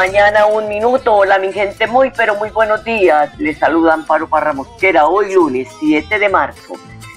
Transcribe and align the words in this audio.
Mañana, 0.00 0.46
un 0.46 0.66
minuto. 0.66 1.14
Hola, 1.14 1.38
mi 1.38 1.52
gente, 1.52 1.86
muy, 1.86 2.10
pero 2.10 2.34
muy 2.36 2.48
buenos 2.48 2.82
días. 2.84 3.38
Les 3.38 3.58
saludan 3.58 4.00
Amparo 4.00 4.30
Parra 4.30 4.54
Mosquera. 4.54 5.06
Hoy 5.06 5.34
lunes 5.34 5.68
7 5.78 6.18
de 6.18 6.30
marzo. 6.30 6.72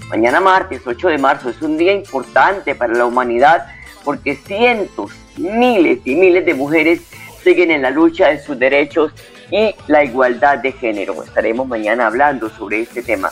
Mañana 0.09 0.41
martes 0.41 0.81
8 0.85 1.07
de 1.07 1.17
marzo 1.17 1.49
es 1.49 1.61
un 1.61 1.77
día 1.77 1.93
importante 1.93 2.75
para 2.75 2.93
la 2.93 3.05
humanidad 3.05 3.67
porque 4.03 4.35
cientos, 4.35 5.13
miles 5.37 5.99
y 6.03 6.15
miles 6.15 6.45
de 6.45 6.55
mujeres 6.55 6.99
siguen 7.41 7.71
en 7.71 7.83
la 7.83 7.89
lucha 7.89 8.27
de 8.27 8.39
sus 8.39 8.59
derechos 8.59 9.13
y 9.49 9.73
la 9.87 10.03
igualdad 10.03 10.57
de 10.57 10.73
género. 10.73 11.23
Estaremos 11.23 11.65
mañana 11.65 12.07
hablando 12.07 12.49
sobre 12.49 12.81
este 12.81 13.01
tema. 13.01 13.31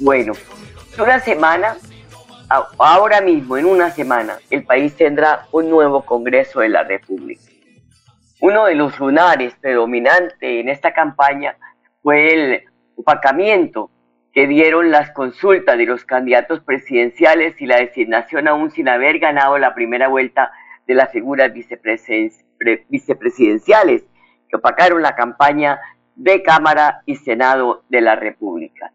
Bueno, 0.00 0.32
una 0.98 1.20
semana, 1.20 1.76
ahora 2.78 3.20
mismo, 3.20 3.58
en 3.58 3.66
una 3.66 3.92
semana, 3.92 4.38
el 4.50 4.64
país 4.64 4.96
tendrá 4.96 5.46
un 5.52 5.70
nuevo 5.70 6.04
Congreso 6.04 6.58
de 6.58 6.70
la 6.70 6.82
República. 6.82 7.55
Uno 8.40 8.66
de 8.66 8.74
los 8.74 8.98
lunares 9.00 9.56
predominantes 9.62 10.36
en 10.40 10.68
esta 10.68 10.92
campaña 10.92 11.56
fue 12.02 12.34
el 12.34 12.64
opacamiento 12.94 13.90
que 14.34 14.46
dieron 14.46 14.90
las 14.90 15.10
consultas 15.12 15.78
de 15.78 15.86
los 15.86 16.04
candidatos 16.04 16.60
presidenciales 16.60 17.58
y 17.62 17.66
la 17.66 17.78
designación 17.78 18.46
aún 18.46 18.70
sin 18.70 18.90
haber 18.90 19.20
ganado 19.20 19.56
la 19.56 19.74
primera 19.74 20.08
vuelta 20.08 20.52
de 20.86 20.94
las 20.94 21.10
figuras 21.12 21.50
vicepresidenciales 22.90 24.04
que 24.50 24.56
opacaron 24.56 25.00
la 25.00 25.16
campaña 25.16 25.80
de 26.14 26.42
Cámara 26.42 27.00
y 27.06 27.16
Senado 27.16 27.84
de 27.88 28.02
la 28.02 28.16
República. 28.16 28.92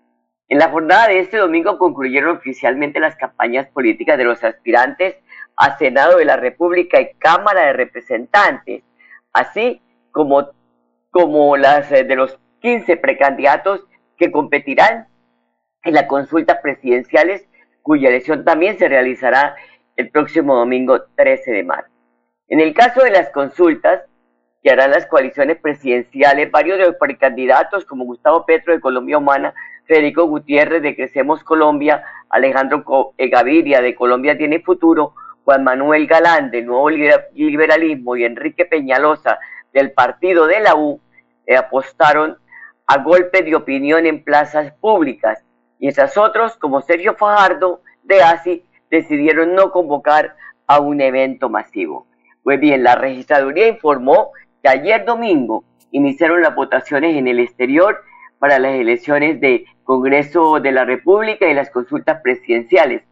En 0.50 0.60
la 0.60 0.70
jornada 0.70 1.08
de 1.08 1.18
este 1.18 1.38
domingo 1.38 1.80
concluyeron 1.80 2.38
oficialmente 2.38 3.00
las 3.00 3.16
campañas 3.16 3.68
políticas 3.70 4.20
de 4.20 4.26
los 4.26 4.44
aspirantes 4.44 5.16
a 5.56 5.80
Senado 5.80 6.18
de 6.18 6.26
la 6.26 6.38
República 6.38 7.02
y 7.02 7.16
Cámara 7.16 7.66
de 7.66 7.74
Representantes 7.74 8.84
así 9.34 9.82
como, 10.12 10.50
como 11.10 11.58
las 11.58 11.92
eh, 11.92 12.04
de 12.04 12.16
los 12.16 12.40
15 12.62 12.98
precandidatos 12.98 13.86
que 14.18 14.32
competirán 14.32 15.08
en 15.84 15.94
las 15.94 16.06
consultas 16.06 16.60
presidenciales, 16.62 17.48
cuya 17.82 18.10
elección 18.10 18.46
también 18.46 18.78
se 18.78 18.88
realizará 18.88 19.56
el 19.96 20.10
próximo 20.10 20.56
domingo 20.56 21.04
13 21.16 21.52
de 21.52 21.64
marzo. 21.64 21.92
En 22.48 22.60
el 22.60 22.74
caso 22.74 23.02
de 23.04 23.12
las 23.12 23.30
consultas 23.30 24.02
que 24.62 24.70
harán 24.70 24.92
las 24.92 25.08
coaliciones 25.08 25.58
presidenciales, 25.58 26.52
varios 26.52 26.78
de 26.78 26.86
los 26.86 26.96
precandidatos 26.98 27.86
como 27.86 28.06
Gustavo 28.06 28.46
Petro 28.46 28.74
de 28.74 28.82
Colombia 28.82 29.18
Humana, 29.18 29.54
Federico 29.86 30.26
Gutiérrez 30.26 30.84
de 30.84 30.96
Crecemos 30.96 31.44
Colombia, 31.44 32.04
Alejandro 32.30 32.84
Gaviria 33.18 33.82
de 33.82 33.96
Colombia 33.96 34.38
Tiene 34.38 34.60
Futuro, 34.60 35.16
Juan 35.46 35.64
Manuel 35.64 36.08
Galán 36.08 36.52
del 36.52 36.66
Nuevo 36.66 36.90
Liberalismo 36.90 38.16
y 38.16 38.24
Enrique 38.24 38.66
Peñalosa 38.66 39.40
del 39.74 39.92
Partido 39.92 40.48
de 40.48 40.60
la 40.60 40.76
U 40.76 41.00
eh, 41.46 41.56
apostaron 41.56 42.38
a 42.88 42.98
golpe 42.98 43.42
de 43.42 43.56
opinión 43.56 44.06
en 44.06 44.24
plazas 44.24 44.74
públicas, 44.74 45.44
mientras 45.80 46.18
otros, 46.18 46.58
como 46.58 46.82
Sergio 46.82 47.16
Fajardo 47.16 47.82
de 48.04 48.22
ASI, 48.22 48.66
decidieron 48.90 49.56
no 49.56 49.72
convocar 49.72 50.36
a 50.68 50.80
un 50.80 51.02
evento 51.02 51.50
masivo. 51.50 52.06
Pues 52.44 52.60
bien, 52.60 52.84
la 52.84 52.96
registraduría 52.96 53.68
informó 53.68 54.32
que 54.62 54.70
ayer 54.70 55.06
domingo 55.06 55.64
iniciaron 55.92 56.42
las 56.42 56.56
votaciones 56.56 57.16
en 57.16 57.28
el 57.28 57.40
exterior 57.40 58.04
para 58.40 58.60
las 58.60 58.74
elecciones 58.74 59.40
de 59.40 59.66
Congreso 59.84 60.60
de 60.60 60.72
la 60.72 60.86
República 60.86 61.48
y 61.48 61.54
las 61.54 61.70
consultas 61.70 62.22
presidenciales, 62.22 63.04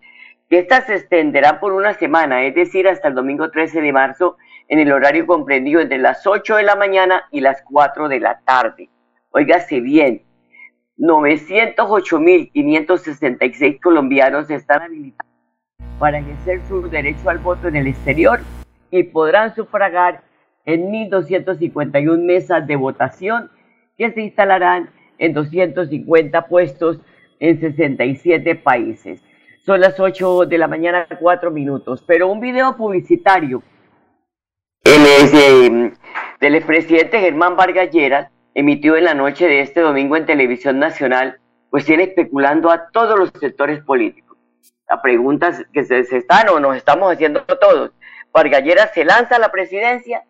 estas 0.57 0.87
se 0.87 0.95
extenderán 0.95 1.59
por 1.59 1.73
una 1.73 1.93
semana, 1.93 2.43
es 2.43 2.55
decir, 2.55 2.87
hasta 2.87 3.09
el 3.09 3.15
domingo 3.15 3.51
13 3.51 3.81
de 3.81 3.93
marzo, 3.93 4.37
en 4.67 4.79
el 4.79 4.91
horario 4.91 5.27
comprendido 5.27 5.79
entre 5.79 5.99
las 5.99 6.25
8 6.25 6.55
de 6.55 6.63
la 6.63 6.75
mañana 6.75 7.25
y 7.31 7.41
las 7.41 7.61
4 7.63 8.07
de 8.07 8.19
la 8.19 8.39
tarde. 8.39 8.89
Óigase 9.31 9.79
bien, 9.79 10.23
908.566 10.97 13.79
colombianos 13.79 14.49
están 14.49 14.81
habilitados 14.81 15.29
para 15.99 16.17
ejercer 16.19 16.61
su 16.67 16.89
derecho 16.89 17.29
al 17.29 17.37
voto 17.39 17.67
en 17.67 17.75
el 17.75 17.87
exterior 17.87 18.39
y 18.89 19.03
podrán 19.03 19.53
sufragar 19.53 20.23
en 20.65 20.91
1.251 20.91 22.23
mesas 22.23 22.65
de 22.65 22.75
votación 22.75 23.51
que 23.97 24.11
se 24.11 24.21
instalarán 24.21 24.89
en 25.17 25.33
250 25.33 26.47
puestos 26.47 26.99
en 27.39 27.59
67 27.59 28.55
países. 28.55 29.21
Son 29.69 29.81
las 29.81 29.99
8 29.99 30.47
de 30.47 30.57
la 30.57 30.67
mañana, 30.67 31.07
4 31.19 31.51
minutos. 31.51 32.03
Pero 32.07 32.27
un 32.27 32.39
video 32.39 32.75
publicitario 32.75 33.61
él 34.83 35.05
es 35.05 35.31
del 36.39 36.55
expresidente 36.55 37.19
Germán 37.19 37.55
Vargas 37.55 37.91
Lleras, 37.91 38.31
emitido 38.55 38.95
en 38.95 39.03
la 39.03 39.13
noche 39.13 39.47
de 39.47 39.61
este 39.61 39.81
domingo 39.81 40.17
en 40.17 40.25
Televisión 40.25 40.79
Nacional, 40.79 41.39
pues 41.69 41.85
tiene 41.85 42.05
especulando 42.05 42.71
a 42.71 42.89
todos 42.89 43.19
los 43.19 43.29
sectores 43.39 43.83
políticos. 43.83 44.39
La 44.89 45.03
pregunta 45.03 45.51
que 45.71 45.83
se, 45.83 46.03
se 46.03 46.17
están 46.17 46.49
o 46.49 46.59
nos 46.59 46.75
estamos 46.75 47.13
haciendo 47.13 47.45
todos. 47.45 47.91
¿Vargas 48.33 48.63
Lleras 48.63 48.91
se 48.95 49.05
lanza 49.05 49.35
a 49.35 49.39
la 49.39 49.51
presidencia? 49.51 50.23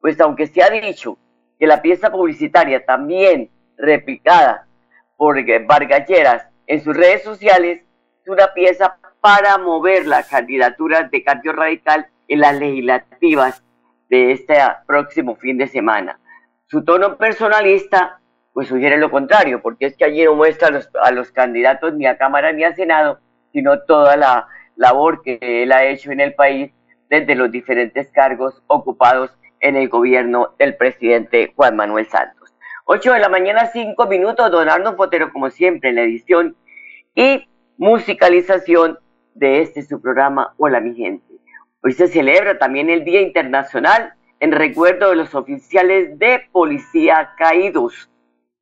Pues 0.00 0.20
aunque 0.20 0.46
se 0.46 0.62
ha 0.62 0.70
dicho 0.70 1.18
que 1.58 1.66
la 1.66 1.82
pieza 1.82 2.12
publicitaria 2.12 2.84
también 2.84 3.50
replicada 3.76 4.68
por 5.16 5.44
Vargas 5.66 6.06
Lleras 6.06 6.46
en 6.68 6.80
sus 6.80 6.96
redes 6.96 7.24
sociales 7.24 7.83
una 8.26 8.52
pieza 8.54 8.96
para 9.20 9.58
mover 9.58 10.06
la 10.06 10.22
candidatura 10.22 11.04
de 11.04 11.22
Cambio 11.22 11.52
Radical 11.52 12.06
en 12.28 12.40
las 12.40 12.58
legislativas 12.58 13.62
de 14.08 14.32
este 14.32 14.58
próximo 14.86 15.36
fin 15.36 15.58
de 15.58 15.66
semana. 15.66 16.18
Su 16.66 16.84
tono 16.84 17.16
personalista 17.16 18.20
pues 18.52 18.68
sugiere 18.68 18.96
lo 18.98 19.10
contrario, 19.10 19.60
porque 19.60 19.86
es 19.86 19.96
que 19.96 20.04
allí 20.04 20.24
no 20.24 20.34
muestra 20.34 20.68
a 20.68 20.70
los, 20.70 20.88
a 21.02 21.10
los 21.10 21.32
candidatos 21.32 21.92
ni 21.94 22.06
a 22.06 22.16
Cámara 22.16 22.52
ni 22.52 22.62
a 22.62 22.74
Senado, 22.74 23.18
sino 23.52 23.80
toda 23.80 24.16
la 24.16 24.46
labor 24.76 25.22
que 25.22 25.38
él 25.40 25.72
ha 25.72 25.84
hecho 25.84 26.12
en 26.12 26.20
el 26.20 26.34
país 26.34 26.72
desde 27.10 27.34
los 27.34 27.50
diferentes 27.50 28.10
cargos 28.12 28.62
ocupados 28.68 29.36
en 29.60 29.76
el 29.76 29.88
gobierno 29.88 30.54
del 30.58 30.76
presidente 30.76 31.52
Juan 31.56 31.74
Manuel 31.74 32.06
Santos. 32.06 32.54
8 32.86 33.14
de 33.14 33.20
la 33.20 33.28
mañana, 33.28 33.66
5 33.66 34.06
minutos, 34.06 34.50
don 34.50 34.68
Arno 34.68 34.94
Potero, 34.94 35.32
como 35.32 35.50
siempre, 35.50 35.90
en 35.90 35.96
la 35.96 36.02
edición. 36.02 36.56
Y 37.14 37.48
musicalización 37.76 38.98
de 39.34 39.62
este 39.62 39.82
su 39.82 40.00
programa 40.00 40.54
Hola 40.58 40.80
mi 40.80 40.94
gente. 40.94 41.34
Hoy 41.82 41.92
se 41.92 42.08
celebra 42.08 42.58
también 42.58 42.88
el 42.88 43.04
Día 43.04 43.20
Internacional 43.20 44.14
en 44.40 44.52
recuerdo 44.52 45.10
de 45.10 45.16
los 45.16 45.34
oficiales 45.34 46.18
de 46.18 46.42
policía 46.52 47.32
caídos. 47.36 48.08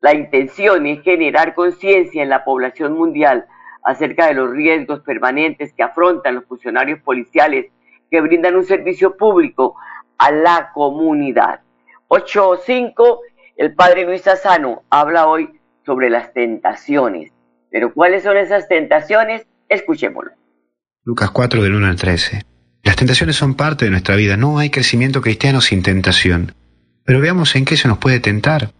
La 0.00 0.14
intención 0.14 0.86
es 0.86 1.02
generar 1.02 1.54
conciencia 1.54 2.22
en 2.22 2.30
la 2.30 2.44
población 2.44 2.94
mundial 2.94 3.46
acerca 3.84 4.26
de 4.26 4.34
los 4.34 4.50
riesgos 4.50 5.00
permanentes 5.00 5.72
que 5.74 5.82
afrontan 5.82 6.36
los 6.36 6.44
funcionarios 6.46 7.00
policiales 7.00 7.66
que 8.10 8.20
brindan 8.20 8.56
un 8.56 8.64
servicio 8.64 9.16
público 9.16 9.76
a 10.18 10.30
la 10.30 10.70
comunidad. 10.72 11.60
8.5, 12.08 13.18
el 13.56 13.74
padre 13.74 14.04
Luis 14.04 14.26
Asano 14.26 14.82
habla 14.90 15.26
hoy 15.28 15.60
sobre 15.84 16.10
las 16.10 16.32
tentaciones. 16.32 17.32
Pero 17.72 17.92
¿cuáles 17.94 18.22
son 18.22 18.36
esas 18.36 18.68
tentaciones? 18.68 19.46
Escuchémoslo. 19.68 20.32
Lucas 21.04 21.30
4 21.30 21.62
del 21.62 21.74
1 21.74 21.86
al 21.86 21.96
13. 21.96 22.42
Las 22.84 22.96
tentaciones 22.96 23.36
son 23.36 23.54
parte 23.54 23.86
de 23.86 23.90
nuestra 23.90 24.14
vida. 24.14 24.36
No 24.36 24.58
hay 24.58 24.68
crecimiento 24.68 25.22
cristiano 25.22 25.62
sin 25.62 25.82
tentación. 25.82 26.54
Pero 27.04 27.20
veamos 27.20 27.56
en 27.56 27.64
qué 27.64 27.76
se 27.76 27.88
nos 27.88 27.98
puede 27.98 28.20
tentar. 28.20 28.72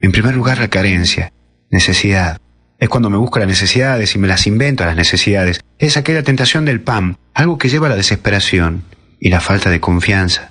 En 0.00 0.12
primer 0.12 0.34
lugar, 0.36 0.58
la 0.58 0.68
carencia, 0.68 1.32
necesidad. 1.70 2.38
Es 2.78 2.90
cuando 2.90 3.08
me 3.08 3.16
busco 3.16 3.38
las 3.38 3.48
necesidades 3.48 4.14
y 4.14 4.18
me 4.18 4.28
las 4.28 4.46
invento 4.46 4.84
a 4.84 4.86
las 4.86 4.96
necesidades. 4.96 5.60
Es 5.78 5.96
aquella 5.96 6.22
tentación 6.22 6.66
del 6.66 6.82
pan, 6.82 7.16
algo 7.32 7.56
que 7.56 7.70
lleva 7.70 7.86
a 7.86 7.90
la 7.90 7.96
desesperación 7.96 8.84
y 9.18 9.30
la 9.30 9.40
falta 9.40 9.70
de 9.70 9.80
confianza. 9.80 10.50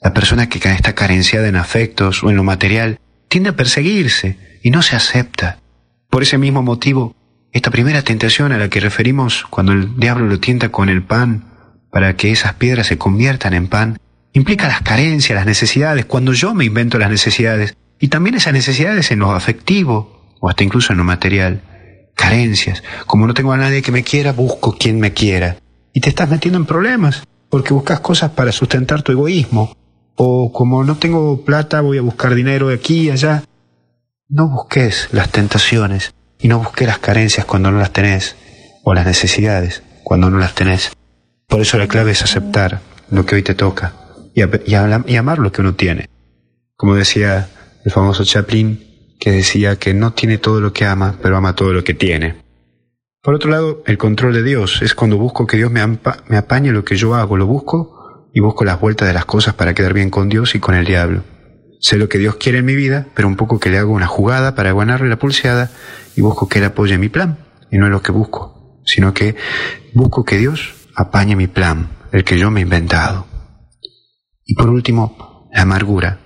La 0.00 0.14
persona 0.14 0.48
que 0.48 0.58
está 0.58 0.94
carenciada 0.94 1.48
en 1.48 1.56
afectos 1.56 2.22
o 2.22 2.30
en 2.30 2.36
lo 2.36 2.44
material 2.44 3.00
tiende 3.28 3.50
a 3.50 3.56
perseguirse 3.56 4.38
y 4.62 4.70
no 4.70 4.82
se 4.82 4.94
acepta. 4.94 5.58
Por 6.10 6.22
ese 6.22 6.38
mismo 6.38 6.62
motivo, 6.62 7.16
esta 7.54 7.70
primera 7.70 8.02
tentación 8.02 8.50
a 8.50 8.58
la 8.58 8.68
que 8.68 8.80
referimos 8.80 9.44
cuando 9.48 9.72
el 9.72 9.94
diablo 9.96 10.26
lo 10.26 10.40
tienta 10.40 10.70
con 10.70 10.88
el 10.88 11.04
pan 11.04 11.44
para 11.88 12.16
que 12.16 12.32
esas 12.32 12.54
piedras 12.54 12.88
se 12.88 12.98
conviertan 12.98 13.54
en 13.54 13.68
pan, 13.68 13.96
implica 14.32 14.66
las 14.66 14.82
carencias, 14.82 15.36
las 15.36 15.46
necesidades, 15.46 16.04
cuando 16.04 16.32
yo 16.32 16.52
me 16.52 16.64
invento 16.64 16.98
las 16.98 17.10
necesidades, 17.10 17.76
y 18.00 18.08
también 18.08 18.34
esas 18.34 18.54
necesidades 18.54 19.12
en 19.12 19.20
lo 19.20 19.30
afectivo 19.30 20.34
o 20.40 20.48
hasta 20.48 20.64
incluso 20.64 20.92
en 20.92 20.98
lo 20.98 21.04
material. 21.04 21.62
Carencias. 22.16 22.82
Como 23.06 23.28
no 23.28 23.34
tengo 23.34 23.52
a 23.52 23.56
nadie 23.56 23.82
que 23.82 23.92
me 23.92 24.02
quiera, 24.02 24.32
busco 24.32 24.76
quien 24.76 24.98
me 24.98 25.12
quiera. 25.12 25.56
Y 25.92 26.00
te 26.00 26.08
estás 26.08 26.28
metiendo 26.28 26.58
en 26.58 26.66
problemas, 26.66 27.22
porque 27.50 27.72
buscas 27.72 28.00
cosas 28.00 28.32
para 28.32 28.50
sustentar 28.50 29.02
tu 29.02 29.12
egoísmo. 29.12 29.76
O 30.16 30.52
como 30.52 30.82
no 30.82 30.96
tengo 30.96 31.44
plata, 31.44 31.82
voy 31.82 31.98
a 31.98 32.02
buscar 32.02 32.34
dinero 32.34 32.70
aquí 32.70 33.02
y 33.02 33.10
allá. 33.10 33.44
No 34.28 34.48
busques 34.48 35.08
las 35.12 35.30
tentaciones 35.30 36.14
y 36.44 36.48
no 36.48 36.58
busques 36.58 36.86
las 36.86 36.98
carencias 36.98 37.46
cuando 37.46 37.70
no 37.70 37.78
las 37.78 37.94
tenés, 37.94 38.36
o 38.82 38.92
las 38.92 39.06
necesidades 39.06 39.82
cuando 40.02 40.28
no 40.28 40.36
las 40.36 40.54
tenés. 40.54 40.92
Por 41.48 41.62
eso 41.62 41.78
la 41.78 41.88
clave 41.88 42.10
es 42.10 42.20
aceptar 42.20 42.82
lo 43.10 43.24
que 43.24 43.36
hoy 43.36 43.42
te 43.42 43.54
toca 43.54 43.94
y, 44.34 44.42
amar 44.74 45.38
lo 45.38 45.50
que 45.50 45.62
uno 45.62 45.74
tiene. 45.74 46.10
Como 46.76 46.96
decía 46.96 47.48
el 47.82 47.90
famoso 47.90 48.26
Chaplin, 48.26 49.16
que 49.18 49.30
decía 49.30 49.76
que 49.76 49.94
no 49.94 50.12
tiene 50.12 50.36
todo 50.36 50.60
lo 50.60 50.74
que 50.74 50.84
ama, 50.84 51.14
pero 51.22 51.34
ama 51.38 51.54
todo 51.54 51.72
lo 51.72 51.82
que 51.82 51.94
tiene. 51.94 52.36
Por 53.22 53.32
otro 53.32 53.50
lado, 53.50 53.82
el 53.86 53.96
control 53.96 54.34
de 54.34 54.42
Dios 54.42 54.82
es 54.82 54.94
cuando 54.94 55.16
busco 55.16 55.46
que 55.46 55.56
Dios 55.56 55.72
me, 55.72 55.80
me 56.28 56.36
apañe 56.36 56.72
lo 56.72 56.84
que 56.84 56.96
yo 56.96 57.14
hago, 57.14 57.38
lo 57.38 57.46
busco 57.46 58.28
y 58.34 58.40
busco 58.40 58.66
las 58.66 58.78
vueltas 58.78 59.08
de 59.08 59.14
las 59.14 59.24
cosas 59.24 59.54
para 59.54 59.72
quedar 59.72 59.94
bien 59.94 60.10
con 60.10 60.28
Dios 60.28 60.54
y 60.54 60.60
con 60.60 60.74
el 60.74 60.84
diablo. 60.84 61.22
Sé 61.84 61.98
lo 61.98 62.08
que 62.08 62.16
Dios 62.16 62.36
quiere 62.36 62.60
en 62.60 62.64
mi 62.64 62.74
vida, 62.74 63.08
pero 63.14 63.28
un 63.28 63.36
poco 63.36 63.60
que 63.60 63.68
le 63.68 63.76
hago 63.76 63.92
una 63.92 64.06
jugada 64.06 64.54
para 64.54 64.72
ganarle 64.72 65.10
la 65.10 65.18
pulseada 65.18 65.70
y 66.16 66.22
busco 66.22 66.48
que 66.48 66.60
Él 66.60 66.64
apoye 66.64 66.96
mi 66.96 67.10
plan. 67.10 67.36
Y 67.70 67.76
no 67.76 67.84
es 67.84 67.92
lo 67.92 68.00
que 68.00 68.10
busco, 68.10 68.80
sino 68.86 69.12
que 69.12 69.36
busco 69.92 70.24
que 70.24 70.38
Dios 70.38 70.72
apañe 70.94 71.36
mi 71.36 71.46
plan, 71.46 71.90
el 72.10 72.24
que 72.24 72.38
yo 72.38 72.50
me 72.50 72.60
he 72.60 72.62
inventado. 72.62 73.26
Y 74.46 74.54
por 74.54 74.70
último, 74.70 75.50
la 75.52 75.60
amargura. 75.60 76.20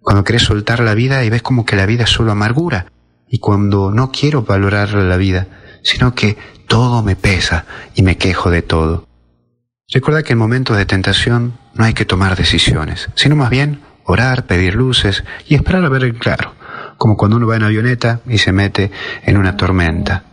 Cuando 0.00 0.24
querés 0.24 0.42
soltar 0.42 0.80
la 0.80 0.94
vida 0.94 1.22
y 1.22 1.30
ves 1.30 1.42
como 1.42 1.64
que 1.64 1.76
la 1.76 1.86
vida 1.86 2.02
es 2.02 2.10
solo 2.10 2.32
amargura. 2.32 2.86
Y 3.28 3.38
cuando 3.38 3.92
no 3.92 4.10
quiero 4.10 4.42
valorar 4.42 4.94
la 4.94 5.16
vida, 5.16 5.46
sino 5.84 6.16
que 6.16 6.36
todo 6.66 7.04
me 7.04 7.14
pesa 7.14 7.66
y 7.94 8.02
me 8.02 8.16
quejo 8.16 8.50
de 8.50 8.62
todo. 8.62 9.06
Recuerda 9.92 10.24
que 10.24 10.32
en 10.32 10.40
momentos 10.40 10.76
de 10.76 10.86
tentación 10.86 11.56
no 11.72 11.84
hay 11.84 11.94
que 11.94 12.04
tomar 12.04 12.36
decisiones, 12.36 13.10
sino 13.14 13.36
más 13.36 13.50
bien 13.50 13.93
orar, 14.04 14.46
pedir 14.46 14.74
luces 14.74 15.24
y 15.46 15.54
esperar 15.54 15.84
a 15.84 15.88
ver 15.88 16.04
el 16.04 16.14
claro, 16.14 16.54
como 16.98 17.16
cuando 17.16 17.36
uno 17.36 17.46
va 17.46 17.56
en 17.56 17.64
avioneta 17.64 18.20
y 18.26 18.38
se 18.38 18.52
mete 18.52 18.90
en 19.24 19.36
una 19.36 19.56
tormenta. 19.56 20.24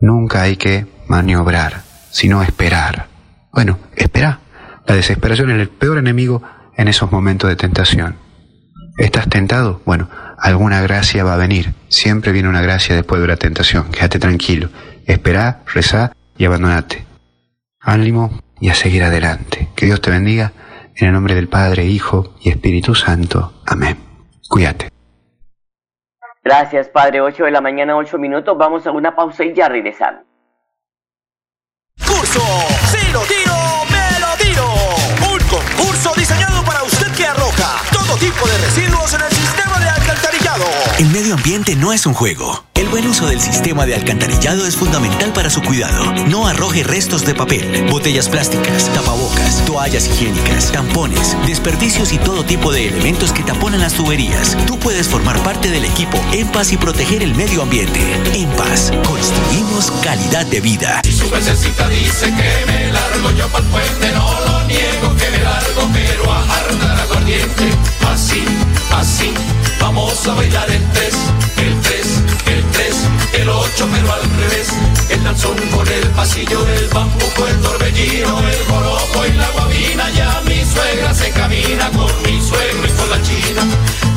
Nunca 0.00 0.42
hay 0.42 0.56
que 0.56 0.86
maniobrar, 1.08 1.82
sino 2.10 2.42
esperar. 2.42 3.06
Bueno, 3.52 3.78
espera. 3.96 4.40
La 4.86 4.94
desesperación 4.94 5.50
es 5.50 5.60
el 5.60 5.68
peor 5.68 5.98
enemigo 5.98 6.42
en 6.76 6.88
esos 6.88 7.12
momentos 7.12 7.48
de 7.48 7.56
tentación. 7.56 8.16
¿Estás 8.98 9.28
tentado? 9.28 9.80
Bueno, 9.84 10.08
alguna 10.38 10.80
gracia 10.80 11.24
va 11.24 11.34
a 11.34 11.38
venir. 11.38 11.74
Siempre 11.88 12.32
viene 12.32 12.48
una 12.48 12.60
gracia 12.60 12.94
después 12.94 13.20
de 13.20 13.28
la 13.28 13.36
tentación. 13.36 13.90
Quédate 13.90 14.18
tranquilo. 14.18 14.68
Espera, 15.06 15.62
reza 15.72 16.12
y 16.36 16.44
abandonate. 16.44 17.04
Ánimo 17.80 18.40
y 18.60 18.68
a 18.68 18.74
seguir 18.74 19.02
adelante. 19.02 19.68
Que 19.74 19.86
Dios 19.86 20.00
te 20.00 20.10
bendiga. 20.10 20.52
En 21.00 21.06
el 21.06 21.14
nombre 21.14 21.34
del 21.34 21.48
Padre, 21.48 21.86
Hijo 21.86 22.34
y 22.42 22.50
Espíritu 22.50 22.94
Santo. 22.94 23.54
Amén. 23.66 23.96
Cuídate. 24.50 24.90
Gracias, 26.44 26.88
Padre. 26.90 27.22
8 27.22 27.44
de 27.44 27.50
la 27.50 27.62
mañana, 27.62 27.96
8 27.96 28.18
minutos. 28.18 28.56
Vamos 28.58 28.86
a 28.86 28.90
una 28.90 29.16
pausa 29.16 29.42
y 29.44 29.54
ya 29.54 29.70
regresamos. 29.70 30.24
Curso, 32.06 32.42
si 32.90 33.12
lo 33.12 33.20
tiro, 33.20 33.54
me 33.90 34.20
lo 34.20 34.36
tiro. 34.44 34.66
Un 35.32 35.38
concurso 35.48 36.12
diseñado 36.16 36.62
para 36.64 36.82
usted 36.82 37.10
que 37.16 37.24
arroja 37.24 37.80
todo 37.90 38.18
tipo 38.18 38.46
de 38.46 38.58
residuos 38.58 39.14
en 39.14 39.22
el 39.22 39.30
sistema 39.30 39.78
de 39.80 39.88
alcantarillado. 39.88 40.64
El 40.98 41.06
medio 41.08 41.34
ambiente 41.34 41.76
no 41.76 41.94
es 41.94 42.04
un 42.04 42.12
juego 42.12 42.64
buen 42.90 43.06
uso 43.06 43.26
del 43.26 43.40
sistema 43.40 43.86
de 43.86 43.94
alcantarillado 43.94 44.66
es 44.66 44.74
fundamental 44.74 45.32
para 45.32 45.48
su 45.48 45.62
cuidado. 45.62 46.12
No 46.26 46.48
arroje 46.48 46.82
restos 46.82 47.24
de 47.24 47.34
papel, 47.34 47.86
botellas 47.88 48.28
plásticas, 48.28 48.92
tapabocas, 48.92 49.64
toallas 49.64 50.08
higiénicas, 50.08 50.72
tampones, 50.72 51.36
desperdicios 51.46 52.12
y 52.12 52.18
todo 52.18 52.44
tipo 52.44 52.72
de 52.72 52.88
elementos 52.88 53.32
que 53.32 53.44
taponan 53.44 53.80
las 53.80 53.94
tuberías. 53.94 54.56
Tú 54.66 54.78
puedes 54.78 55.08
formar 55.08 55.40
parte 55.44 55.70
del 55.70 55.84
equipo 55.84 56.20
En 56.32 56.48
Paz 56.48 56.72
y 56.72 56.76
proteger 56.76 57.22
el 57.22 57.34
medio 57.36 57.62
ambiente. 57.62 58.00
En 58.34 58.48
Paz, 58.50 58.92
construimos 59.06 59.92
calidad 60.02 60.46
de 60.46 60.60
vida. 60.60 61.00
Si 61.04 61.12
su 61.12 61.30
necesita 61.30 61.88
dice 61.88 62.26
que 62.26 62.66
me 62.66 62.92
largo 62.92 63.30
yo 63.36 63.48
pa'l 63.48 63.64
puente, 63.66 64.10
no 64.12 64.40
lo 64.40 64.64
niego 64.66 65.16
que 65.16 65.30
me 65.30 65.38
largo, 65.38 65.88
pero 65.92 66.32
a 66.32 66.42
hartar 66.42 67.00
aguardiente. 67.00 67.70
Así, 68.12 68.42
así, 68.92 69.32
vamos 69.80 70.26
a 70.26 70.34
bailar 70.34 70.68
en 70.70 70.92
tres, 70.92 71.14
el 71.58 71.79
tres 71.79 71.79
el 71.79 71.79
3, 71.79 71.79
el 71.79 71.79
8 73.48 73.88
pero 73.92 74.12
al 74.12 74.22
revés, 74.38 74.68
el 75.08 75.24
danzón 75.24 75.56
con 75.74 75.86
el 75.88 76.06
pasillo, 76.10 76.66
el 76.68 76.88
bambuco, 76.88 77.46
el 77.46 77.60
torbellino, 77.60 78.38
el 78.40 78.64
joropo 78.66 79.24
y 79.26 79.32
la 79.32 79.48
guabina, 79.50 80.10
ya 80.10 80.40
mi 80.44 80.64
suegra 80.64 81.14
se 81.14 81.30
camina 81.30 81.90
con 81.90 82.10
mi 82.22 82.40
suegro 82.40 82.86
y 82.86 82.90
con 82.90 83.10
la 83.10 83.22
china, 83.22 83.62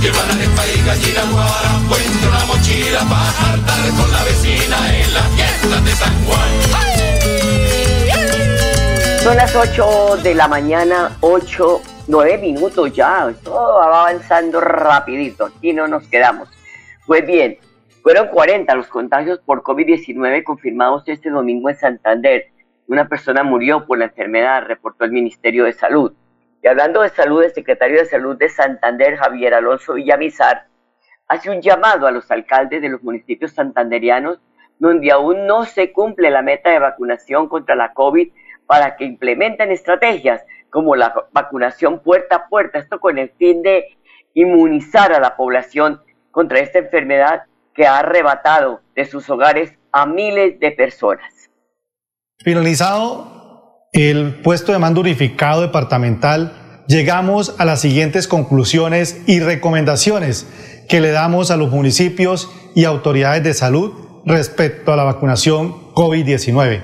llevan 0.01 0.32
arepa 0.32 0.63
y 0.68 0.82
gallina, 0.86 1.24
guarapo 1.32 1.96
entre 1.96 2.27
una 2.30 2.46
mochila 2.46 3.00
para 3.01 3.53
hartar 3.53 3.89
con 3.98 4.12
la 4.12 4.24
vecina 4.24 4.98
en 4.98 5.13
la 5.13 5.22
fiesta 5.22 5.82
de 5.82 5.92
San 5.92 6.25
Juan. 6.25 6.50
Son 9.24 9.38
las 9.38 9.56
8 9.56 10.18
de 10.22 10.36
la 10.36 10.48
mañana, 10.50 11.18
8, 11.22 11.82
9 12.08 12.38
minutos 12.39 12.92
ya, 12.94 13.34
todo 13.44 13.80
va 13.80 14.01
avanzando 14.01 14.60
rapidito, 14.60 15.46
aquí 15.46 15.72
no 15.72 15.88
nos 15.88 16.03
quedamos. 16.03 16.50
Pues 17.06 17.25
bien, 17.25 17.58
fueron 18.04 18.28
40 18.28 18.76
los 18.76 18.88
contagios 18.88 19.40
por 19.40 19.64
COVID-19 19.64 20.44
confirmados 20.44 21.04
este 21.08 21.30
domingo 21.30 21.70
en 21.70 21.78
Santander. 21.78 22.48
Una 22.88 23.08
persona 23.08 23.44
murió 23.44 23.86
por 23.88 23.98
la 23.98 24.06
enfermedad, 24.06 24.66
reportó 24.68 25.06
el 25.06 25.14
Ministerio 25.14 25.64
de 25.64 25.72
Salud. 25.72 26.12
Y 26.62 26.68
hablando 26.68 27.02
de 27.02 27.10
salud, 27.10 27.42
el 27.42 27.54
secretario 27.54 28.00
de 28.00 28.06
Salud 28.06 28.36
de 28.36 28.50
Santander, 28.50 29.16
Javier 29.16 29.54
Alonso 29.54 29.94
Villamizar, 29.94 30.68
hace 31.30 31.50
un 31.50 31.62
llamado 31.62 32.06
a 32.06 32.12
los 32.12 32.30
alcaldes 32.30 32.82
de 32.82 32.90
los 32.90 33.02
municipios 33.04 33.54
santanderianos 33.54 34.40
donde 34.80 35.10
aún 35.10 35.48
no 35.48 35.64
se 35.64 35.94
cumple 35.94 36.30
la 36.30 36.42
meta 36.42 36.72
de 36.72 36.80
vacunación 36.80 37.48
contra 37.48 37.74
la 37.74 37.94
COVID 37.94 38.28
para 38.66 38.98
que 38.98 39.06
implementen 39.06 39.72
estrategias 39.72 40.44
como 40.70 40.98
la 40.98 41.14
vacunación 41.32 42.00
puerta 42.00 42.36
a 42.36 42.48
puerta, 42.50 42.80
esto 42.80 43.00
con 43.00 43.18
el 43.18 43.30
fin 43.30 43.62
de 43.62 43.96
inmunizar 44.34 45.14
a 45.14 45.22
la 45.22 45.38
población 45.38 46.02
contra 46.32 46.60
esta 46.60 46.80
enfermedad 46.80 47.44
que 47.75 47.86
ha 47.88 48.00
arrebatado 48.00 48.82
de 48.96 49.06
sus 49.06 49.30
hogares 49.30 49.74
a 49.92 50.06
miles 50.06 50.60
de 50.60 50.72
personas. 50.72 51.32
Finalizado 52.39 53.88
el 53.94 54.42
puesto 54.42 54.72
de 54.72 54.80
mando 54.80 55.01
unificado 55.01 55.62
departamental, 55.62 56.84
llegamos 56.88 57.56
a 57.60 57.65
las 57.65 57.82
siguientes 57.82 58.27
conclusiones 58.27 59.22
y 59.27 59.39
recomendaciones 59.39 60.48
que 60.89 61.00
le 61.00 61.12
damos 61.12 61.51
a 61.51 61.58
los 61.58 61.72
municipios 61.72 62.51
y 62.75 62.86
autoridades 62.86 63.44
de 63.44 63.53
salud 63.53 64.22
respecto 64.25 64.92
a 64.92 64.96
la 64.96 65.03
vacunación 65.03 65.94
COVID-19. 65.94 66.84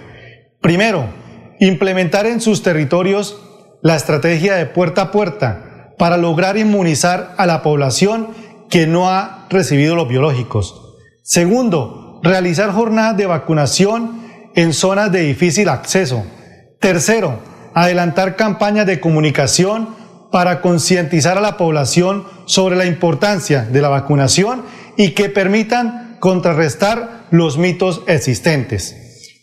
Primero, 0.61 1.07
implementar 1.59 2.25
en 2.25 2.41
sus 2.41 2.63
territorios 2.63 3.41
la 3.81 3.95
estrategia 3.95 4.55
de 4.55 4.65
puerta 4.65 5.03
a 5.03 5.11
puerta 5.11 5.93
para 5.97 6.17
lograr 6.17 6.57
inmunizar 6.57 7.33
a 7.37 7.45
la 7.45 7.61
población 7.61 8.29
que 8.69 8.87
no 8.87 9.09
ha 9.09 9.47
recibido 9.49 9.95
los 9.95 10.07
biológicos. 10.07 10.97
Segundo, 11.23 12.19
realizar 12.23 12.71
jornadas 12.71 13.17
de 13.17 13.25
vacunación 13.25 14.21
en 14.55 14.73
zonas 14.73 15.11
de 15.11 15.21
difícil 15.21 15.69
acceso. 15.69 16.25
Tercero, 16.79 17.39
adelantar 17.73 18.35
campañas 18.35 18.85
de 18.85 18.99
comunicación 18.99 19.95
para 20.31 20.61
concientizar 20.61 21.37
a 21.37 21.41
la 21.41 21.57
población 21.57 22.25
sobre 22.45 22.75
la 22.75 22.85
importancia 22.85 23.63
de 23.63 23.81
la 23.81 23.89
vacunación 23.89 24.63
y 24.97 25.11
que 25.11 25.29
permitan 25.29 26.17
contrarrestar 26.19 27.25
los 27.31 27.57
mitos 27.57 28.01
existentes. 28.07 28.95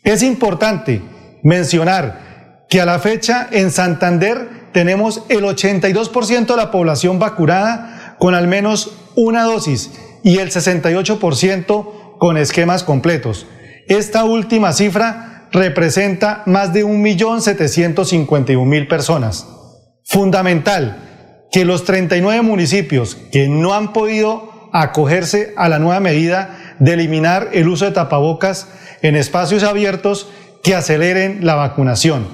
Es 0.05 0.23
importante 0.23 1.03
mencionar 1.43 2.65
que 2.69 2.81
a 2.81 2.85
la 2.85 2.99
fecha 2.99 3.49
en 3.51 3.71
Santander 3.71 4.71
tenemos 4.73 5.23
el 5.29 5.45
82% 5.45 6.47
de 6.47 6.57
la 6.57 6.71
población 6.71 7.19
vacunada 7.19 8.17
con 8.19 8.35
al 8.35 8.49
menos 8.49 8.93
una 9.17 9.43
dosis 9.43 9.91
y 10.23 10.39
el 10.39 10.51
68% 10.51 12.19
con 12.19 12.37
esquemas 12.37 12.85
completos. 12.85 13.47
Esta 13.89 14.25
última 14.25 14.73
cifra 14.73 15.49
representa 15.53 16.43
más 16.47 16.73
de 16.73 16.85
1.751.000 16.85 18.89
personas. 18.89 19.47
Fundamental 20.05 21.03
que 21.51 21.65
los 21.65 21.85
39 21.85 22.43
municipios 22.43 23.17
que 23.33 23.49
no 23.49 23.75
han 23.75 23.93
podido 23.93 24.71
acogerse 24.73 25.55
a 25.57 25.69
la 25.69 25.79
nueva 25.79 26.01
medida 26.01 26.77
de 26.79 26.95
eliminar 26.95 27.51
el 27.53 27.69
uso 27.69 27.87
de 27.87 27.93
tapabocas 27.93 28.69
en 29.03 29.17
espacios 29.17 29.63
abiertos 29.63 30.29
que 30.63 30.75
aceleren 30.75 31.47
la 31.47 31.55
vacunación. 31.55 32.27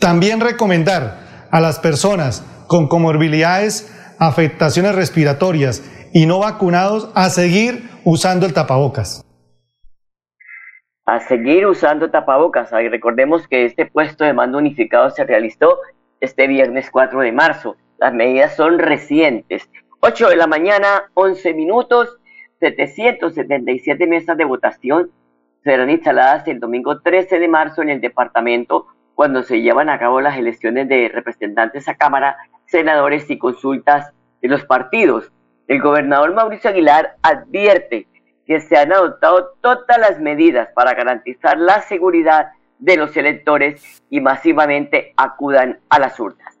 También 0.00 0.40
recomendar 0.40 1.46
a 1.50 1.60
las 1.60 1.78
personas 1.78 2.42
con 2.66 2.88
comorbilidades, 2.88 3.88
afectaciones 4.18 4.94
respiratorias 4.94 5.82
y 6.14 6.24
no 6.24 6.38
vacunados 6.38 7.10
a 7.14 7.28
seguir 7.28 7.90
usando 8.04 8.46
el 8.46 8.54
tapabocas 8.54 9.22
a 11.06 11.20
seguir 11.20 11.66
usando 11.66 12.10
tapabocas. 12.10 12.72
Y 12.72 12.88
recordemos 12.88 13.46
que 13.46 13.66
este 13.66 13.86
puesto 13.86 14.24
de 14.24 14.32
mando 14.32 14.58
unificado 14.58 15.10
se 15.10 15.24
realizó 15.24 15.78
este 16.20 16.46
viernes 16.46 16.90
4 16.90 17.20
de 17.20 17.32
marzo. 17.32 17.76
Las 17.98 18.14
medidas 18.14 18.56
son 18.56 18.78
recientes. 18.78 19.68
8 20.00 20.30
de 20.30 20.36
la 20.36 20.46
mañana, 20.46 21.10
11 21.14 21.54
minutos, 21.54 22.18
777 22.60 24.06
mesas 24.06 24.36
de 24.36 24.44
votación 24.44 25.10
serán 25.62 25.90
instaladas 25.90 26.46
el 26.48 26.60
domingo 26.60 27.00
13 27.00 27.38
de 27.38 27.48
marzo 27.48 27.82
en 27.82 27.90
el 27.90 28.00
departamento 28.00 28.86
cuando 29.14 29.42
se 29.42 29.62
llevan 29.62 29.88
a 29.88 29.98
cabo 29.98 30.20
las 30.20 30.36
elecciones 30.36 30.88
de 30.88 31.10
representantes 31.12 31.88
a 31.88 31.94
Cámara, 31.94 32.36
senadores 32.66 33.30
y 33.30 33.38
consultas 33.38 34.12
de 34.42 34.48
los 34.48 34.64
partidos. 34.64 35.32
El 35.66 35.80
gobernador 35.80 36.34
Mauricio 36.34 36.70
Aguilar 36.70 37.16
advierte 37.22 38.06
que 38.46 38.60
se 38.60 38.76
han 38.76 38.92
adoptado 38.92 39.54
todas 39.62 39.98
las 39.98 40.20
medidas 40.20 40.68
para 40.74 40.92
garantizar 40.92 41.56
la 41.56 41.80
seguridad 41.82 42.52
de 42.78 42.96
los 42.96 43.16
electores 43.16 44.02
y 44.10 44.20
masivamente 44.20 45.14
acudan 45.16 45.80
a 45.88 45.98
las 45.98 46.20
urnas. 46.20 46.53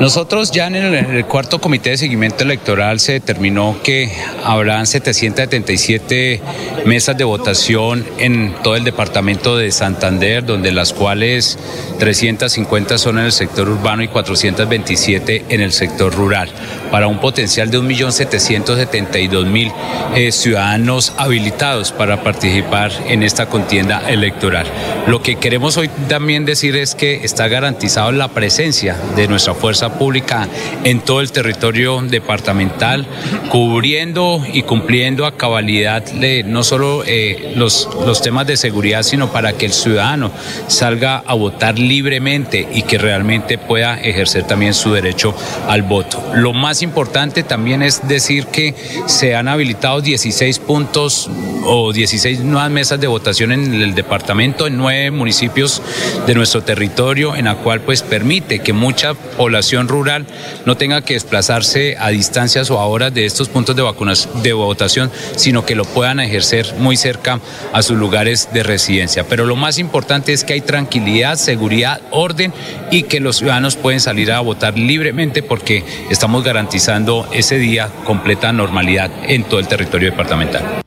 Nosotros 0.00 0.50
ya 0.50 0.66
en 0.66 0.74
el, 0.76 1.26
cuarto 1.26 1.60
comité 1.60 1.90
de 1.90 1.98
seguimiento 1.98 2.42
electoral 2.42 2.98
se 3.00 3.12
determinó 3.12 3.76
que 3.84 4.10
habrán 4.44 4.86
777 4.86 6.40
mesas 6.86 7.16
de 7.16 7.24
votación 7.24 8.04
en 8.18 8.54
todo 8.62 8.76
el 8.76 8.84
departamento 8.84 9.56
de 9.56 9.70
Santander, 9.70 10.44
donde 10.44 10.72
las 10.72 10.92
cuales 10.92 11.58
350 11.98 12.98
son 12.98 13.18
en 13.18 13.26
el 13.26 13.32
sector 13.32 13.68
urbano 13.68 14.02
y 14.02 14.08
427 14.08 15.44
en 15.50 15.60
el 15.60 15.70
sector 15.70 16.14
rural, 16.14 16.48
para 16.90 17.06
un 17.06 17.20
potencial 17.20 17.70
de 17.70 17.78
1.772.000 17.78 19.72
eh, 20.16 20.32
ciudadanos 20.32 21.12
habilitados 21.18 21.92
para 21.92 22.24
participar 22.24 22.90
en 23.06 23.22
esta 23.22 23.46
contienda 23.46 24.02
electoral. 24.08 24.66
Lo 25.06 25.22
que 25.22 25.36
queremos 25.36 25.76
hoy 25.76 25.90
también 26.08 26.44
decir 26.46 26.74
es 26.74 26.94
que 26.94 27.22
está 27.22 27.48
garantizado 27.48 28.10
la 28.12 28.28
presencia 28.28 28.96
de 29.14 29.28
nuestra 29.28 29.52
fuerza 29.60 29.98
pública 29.98 30.48
en 30.84 31.00
todo 31.00 31.20
el 31.20 31.30
territorio 31.30 32.00
departamental, 32.02 33.06
cubriendo 33.50 34.42
y 34.52 34.62
cumpliendo 34.62 35.26
a 35.26 35.36
cabalidad 35.36 36.04
no 36.44 36.64
solo 36.64 37.02
eh, 37.06 37.52
los, 37.56 37.88
los 38.06 38.22
temas 38.22 38.46
de 38.46 38.56
seguridad, 38.56 39.02
sino 39.02 39.30
para 39.30 39.52
que 39.52 39.66
el 39.66 39.72
ciudadano 39.72 40.30
salga 40.66 41.22
a 41.26 41.34
votar 41.34 41.78
libremente 41.78 42.66
y 42.72 42.82
que 42.82 42.98
realmente 42.98 43.58
pueda 43.58 44.00
ejercer 44.00 44.44
también 44.44 44.74
su 44.74 44.92
derecho 44.92 45.34
al 45.68 45.82
voto. 45.82 46.22
Lo 46.34 46.52
más 46.52 46.82
importante 46.82 47.42
también 47.42 47.82
es 47.82 48.06
decir 48.08 48.46
que 48.46 48.74
se 49.06 49.34
han 49.34 49.48
habilitado 49.48 50.00
16 50.00 50.58
puntos 50.60 51.28
o 51.64 51.92
16 51.92 52.40
nuevas 52.40 52.70
mesas 52.70 53.00
de 53.00 53.06
votación 53.06 53.52
en 53.52 53.74
el 53.74 53.94
departamento, 53.94 54.66
en 54.66 54.76
nueve 54.76 55.10
municipios 55.10 55.82
de 56.26 56.34
nuestro 56.34 56.62
territorio, 56.62 57.36
en 57.36 57.44
la 57.46 57.56
cual 57.56 57.80
pues 57.80 58.02
permite 58.02 58.60
que 58.60 58.72
mucha 58.72 59.14
población 59.14 59.49
rural 59.88 60.26
no 60.66 60.76
tenga 60.76 61.02
que 61.02 61.14
desplazarse 61.14 61.96
a 61.98 62.08
distancias 62.08 62.70
o 62.70 62.78
a 62.78 62.86
horas 62.86 63.12
de 63.14 63.24
estos 63.24 63.48
puntos 63.48 63.76
de, 63.76 63.82
vacunas, 63.82 64.28
de 64.42 64.52
votación, 64.52 65.10
sino 65.36 65.64
que 65.64 65.74
lo 65.74 65.84
puedan 65.84 66.20
ejercer 66.20 66.66
muy 66.78 66.96
cerca 66.96 67.40
a 67.72 67.82
sus 67.82 67.96
lugares 67.96 68.48
de 68.52 68.62
residencia. 68.62 69.24
Pero 69.28 69.46
lo 69.46 69.56
más 69.56 69.78
importante 69.78 70.32
es 70.32 70.44
que 70.44 70.54
hay 70.54 70.60
tranquilidad, 70.60 71.36
seguridad, 71.36 72.00
orden 72.10 72.52
y 72.90 73.04
que 73.04 73.20
los 73.20 73.36
ciudadanos 73.36 73.76
pueden 73.76 74.00
salir 74.00 74.32
a 74.32 74.40
votar 74.40 74.78
libremente 74.78 75.42
porque 75.42 75.84
estamos 76.10 76.44
garantizando 76.44 77.28
ese 77.32 77.58
día 77.58 77.88
completa 78.04 78.52
normalidad 78.52 79.10
en 79.26 79.44
todo 79.44 79.60
el 79.60 79.68
territorio 79.68 80.10
departamental. 80.10 80.82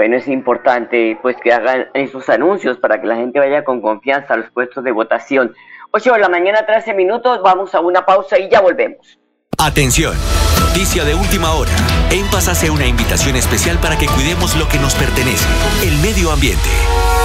Bueno, 0.00 0.16
es 0.16 0.28
importante 0.28 1.18
pues 1.20 1.36
que 1.42 1.52
hagan 1.52 1.88
esos 1.92 2.30
anuncios 2.30 2.78
para 2.78 3.00
que 3.02 3.06
la 3.06 3.16
gente 3.16 3.38
vaya 3.38 3.64
con 3.64 3.82
confianza 3.82 4.32
a 4.32 4.38
los 4.38 4.50
puestos 4.50 4.82
de 4.82 4.92
votación. 4.92 5.52
8 5.92 6.12
de 6.12 6.18
la 6.18 6.28
mañana, 6.28 6.64
13 6.64 6.94
minutos, 6.94 7.40
vamos 7.42 7.74
a 7.74 7.80
una 7.80 8.04
pausa 8.06 8.38
y 8.38 8.48
ya 8.48 8.60
volvemos. 8.60 9.18
Atención, 9.58 10.14
noticia 10.60 11.04
de 11.04 11.14
última 11.14 11.52
hora. 11.52 11.72
En 12.10 12.26
Paz 12.30 12.48
hace 12.48 12.70
una 12.70 12.86
invitación 12.86 13.36
especial 13.36 13.78
para 13.78 13.98
que 13.98 14.06
cuidemos 14.06 14.56
lo 14.56 14.68
que 14.68 14.78
nos 14.78 14.94
pertenece, 14.94 15.46
el 15.82 15.98
medio 15.98 16.30
ambiente. 16.30 16.68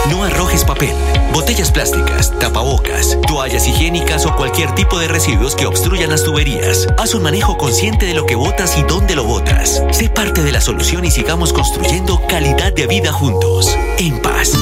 No 0.09 0.23
arrojes 0.23 0.65
papel, 0.65 0.93
botellas 1.31 1.71
plásticas, 1.71 2.37
tapabocas, 2.39 3.17
toallas 3.27 3.67
higiénicas 3.67 4.25
o 4.25 4.35
cualquier 4.35 4.73
tipo 4.75 4.99
de 4.99 5.07
residuos 5.07 5.55
que 5.55 5.65
obstruyan 5.65 6.09
las 6.09 6.23
tuberías. 6.23 6.87
Haz 6.97 7.13
un 7.13 7.23
manejo 7.23 7.57
consciente 7.57 8.05
de 8.05 8.15
lo 8.15 8.25
que 8.25 8.35
botas 8.35 8.77
y 8.77 8.83
dónde 8.83 9.15
lo 9.15 9.23
botas. 9.23 9.83
Sé 9.91 10.09
parte 10.09 10.41
de 10.41 10.51
la 10.51 10.61
solución 10.61 11.05
y 11.05 11.11
sigamos 11.11 11.53
construyendo 11.53 12.19
calidad 12.27 12.73
de 12.73 12.87
vida 12.87 13.11
juntos. 13.11 13.75
En 13.97 14.21
paz. 14.21 14.53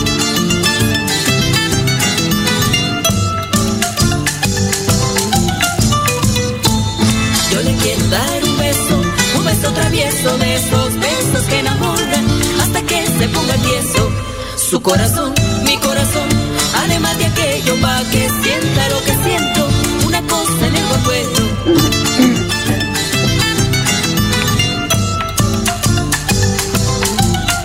Su 14.73 14.81
corazón, 14.81 15.35
mi 15.63 15.77
corazón, 15.77 16.27
además 16.75 17.15
de 17.19 17.25
aquello 17.27 17.79
pa' 17.79 18.01
que 18.11 18.27
sienta 18.27 18.89
lo 18.89 18.97
que 19.05 19.13
siento, 19.21 19.67
una 20.07 20.19
cosa 20.23 20.67
en 20.67 20.75
el 20.75 20.89
recuerdo. 20.89 21.41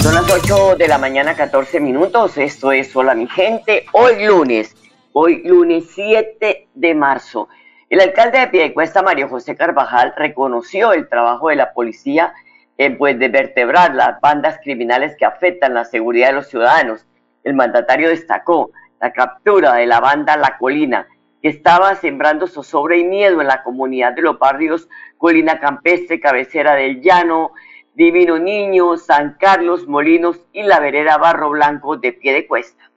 Son 0.03 0.15
las 0.15 0.31
8 0.31 0.77
de 0.77 0.87
la 0.87 0.99
mañana, 0.99 1.35
14 1.35 1.81
minutos. 1.81 2.37
Esto 2.37 2.73
es 2.73 2.95
Hola 2.95 3.15
mi 3.15 3.27
gente. 3.27 3.87
Hoy 3.93 4.27
lunes, 4.27 4.77
hoy 5.15 5.43
lunes 5.45 5.85
7 5.95 6.69
de 6.75 6.95
marzo. 6.95 7.49
El 7.89 8.03
alcalde 8.03 8.41
de 8.41 8.49
Piedecuesta, 8.49 9.01
Mario 9.01 9.31
José 9.31 9.57
Carvajal, 9.57 10.13
reconoció 10.15 10.93
el 10.93 11.09
trabajo 11.09 11.49
de 11.49 11.57
la 11.57 11.73
policía 11.73 12.35
en 12.79 12.97
pues, 12.97 13.19
de 13.19 13.29
vertebrar 13.29 13.95
las 13.95 14.21
bandas 14.21 14.59
criminales 14.63 15.17
que 15.19 15.25
afectan 15.25 15.75
la 15.75 15.85
seguridad 15.85 16.29
de 16.29 16.35
los 16.35 16.49
ciudadanos. 16.49 17.05
El 17.45 17.55
mandatario 17.55 18.09
destacó 18.09 18.71
la 19.01 19.13
captura 19.13 19.75
de 19.75 19.87
la 19.87 20.01
banda 20.01 20.37
La 20.37 20.57
Colina, 20.59 21.07
que 21.43 21.49
estaba 21.49 21.95
sembrando 21.97 22.47
zozobra 22.47 22.97
y 22.97 23.05
miedo 23.05 23.41
en 23.41 23.49
la 23.49 23.63
comunidad 23.63 24.13
de 24.15 24.23
los 24.23 24.39
barrios 24.39 24.89
Colina 25.19 25.61
Campestre, 25.61 26.21
Cabecera 26.21 26.75
del 26.75 27.03
Llano, 27.03 27.53
Divino 27.95 28.39
Niño, 28.39 28.97
San 28.97 29.37
Carlos, 29.39 29.89
Molinos 29.89 30.39
y 30.53 30.63
la 30.63 30.79
vereda 30.79 31.19
Barro 31.19 31.51
Blanco 31.51 31.97
de 31.97 32.13
Piedecuesta 32.13 32.89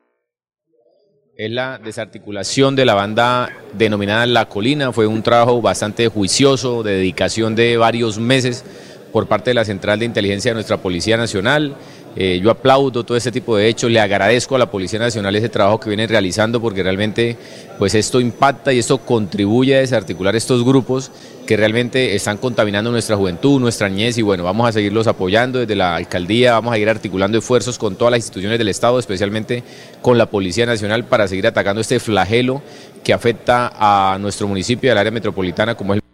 es 1.38 1.50
la 1.50 1.80
desarticulación 1.80 2.76
de 2.76 2.86
la 2.86 2.94
banda 2.94 3.50
denominada 3.74 4.28
La 4.28 4.48
Colina. 4.48 4.92
Fue 4.92 5.08
un 5.08 5.24
trabajo 5.24 5.60
bastante 5.60 6.08
juicioso, 6.08 6.84
de 6.84 6.98
dedicación 6.98 7.56
de 7.56 7.78
varios 7.78 8.20
meses 8.20 8.64
por 9.12 9.28
parte 9.28 9.50
de 9.50 9.54
la 9.56 9.66
Central 9.66 10.00
de 10.00 10.06
Inteligencia 10.06 10.52
de 10.52 10.56
nuestra 10.56 10.78
Policía 10.78 11.18
Nacional. 11.18 11.76
Eh, 12.16 12.42
yo 12.44 12.52
aplaudo 12.52 13.06
todo 13.06 13.16
este 13.16 13.32
tipo 13.32 13.56
de 13.56 13.70
hechos, 13.70 13.90
le 13.90 14.02
agradezco 14.02 14.56
a 14.56 14.60
la 14.60 14.70
Policía 14.70 15.00
Nacional 15.00 15.34
ese 15.36 15.48
trabajo 15.48 15.80
que 15.80 15.90
viene 15.90 16.08
realizando 16.08 16.60
porque 16.60 16.84
realmente 16.84 17.38
pues 17.80 17.96
esto 17.96 18.20
impacta 18.20 18.74
y 18.74 18.80
esto 18.80 18.98
contribuye 18.98 19.78
a 19.78 19.80
desarticular 19.80 20.36
estos 20.36 20.66
grupos 20.66 21.10
que 21.48 21.56
realmente 21.56 22.14
están 22.14 22.38
contaminando 22.38 22.92
nuestra 22.92 23.16
juventud, 23.16 23.62
nuestra 23.62 23.88
niñez 23.88 24.18
y 24.18 24.24
bueno, 24.24 24.44
vamos 24.44 24.68
a 24.68 24.74
seguirlos 24.74 25.08
apoyando 25.08 25.60
desde 25.60 25.76
la 25.76 25.96
alcaldía, 25.96 26.52
vamos 26.52 26.74
a 26.74 26.78
ir 26.78 26.90
articulando 26.90 27.38
esfuerzos 27.38 27.78
con 27.78 27.96
todas 27.96 28.12
las 28.12 28.20
instituciones 28.20 28.58
del 28.60 28.68
Estado, 28.68 29.00
especialmente 29.00 29.64
con 30.02 30.18
la 30.18 30.26
Policía 30.26 30.66
Nacional 30.66 31.06
para 31.06 31.30
seguir 31.30 31.48
atacando 31.48 31.80
este 31.80 32.02
flagelo 32.02 32.62
que 33.06 33.14
afecta 33.14 33.72
a 33.80 34.18
nuestro 34.20 34.48
municipio 34.48 34.90
y 34.90 34.92
al 34.92 34.98
área 34.98 35.12
metropolitana 35.12 35.76
como 35.76 35.94
es 35.94 35.98
el 35.98 36.11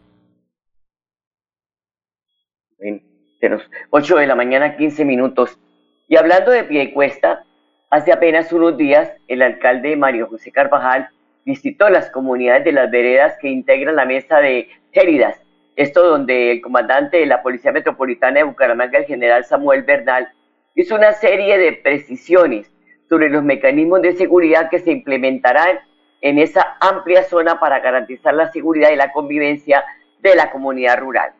8 3.90 4.18
de 4.18 4.28
la 4.28 4.36
mañana, 4.36 4.76
15 4.76 5.06
minutos. 5.06 5.60
Y 6.08 6.16
hablando 6.16 6.52
de 6.52 6.64
pie 6.64 6.84
y 6.84 6.94
cuesta, 6.94 7.44
hace 7.90 8.12
apenas 8.12 8.52
unos 8.52 8.78
días 8.78 9.12
el 9.28 9.42
alcalde 9.42 9.96
Mario 9.96 10.28
José 10.28 10.52
Carvajal 10.52 11.10
visitó 11.46 11.90
las 11.90 12.10
comunidades 12.12 12.66
de 12.66 12.72
las 12.72 12.92
veredas 12.92 13.38
que 13.42 13.50
integran 13.50 13.96
la 13.96 14.06
mesa 14.06 14.40
de 14.40 14.70
Héridas. 14.92 15.42
Esto 15.76 16.04
donde 16.04 16.52
el 16.52 16.62
comandante 16.62 17.18
de 17.18 17.26
la 17.26 17.42
Policía 17.42 17.72
Metropolitana 17.72 18.40
de 18.40 18.44
Bucaramanga, 18.44 19.00
el 19.00 19.06
general 19.06 19.46
Samuel 19.46 19.84
Bernal, 19.84 20.28
hizo 20.76 20.96
una 20.96 21.14
serie 21.14 21.58
de 21.58 21.74
precisiones 21.74 22.72
sobre 23.08 23.30
los 23.30 23.44
mecanismos 23.44 24.02
de 24.02 24.14
seguridad 24.14 24.70
que 24.70 24.80
se 24.80 24.92
implementarán 24.92 25.80
en 26.22 26.40
esa 26.40 26.78
amplia 26.82 27.24
zona 27.24 27.60
para 27.60 27.80
garantizar 27.80 28.34
la 28.34 28.52
seguridad 28.52 28.92
y 28.92 28.96
la 28.96 29.12
convivencia 29.12 29.86
de 30.20 30.36
la 30.36 30.50
comunidad 30.52 31.00
rural. 31.00 31.32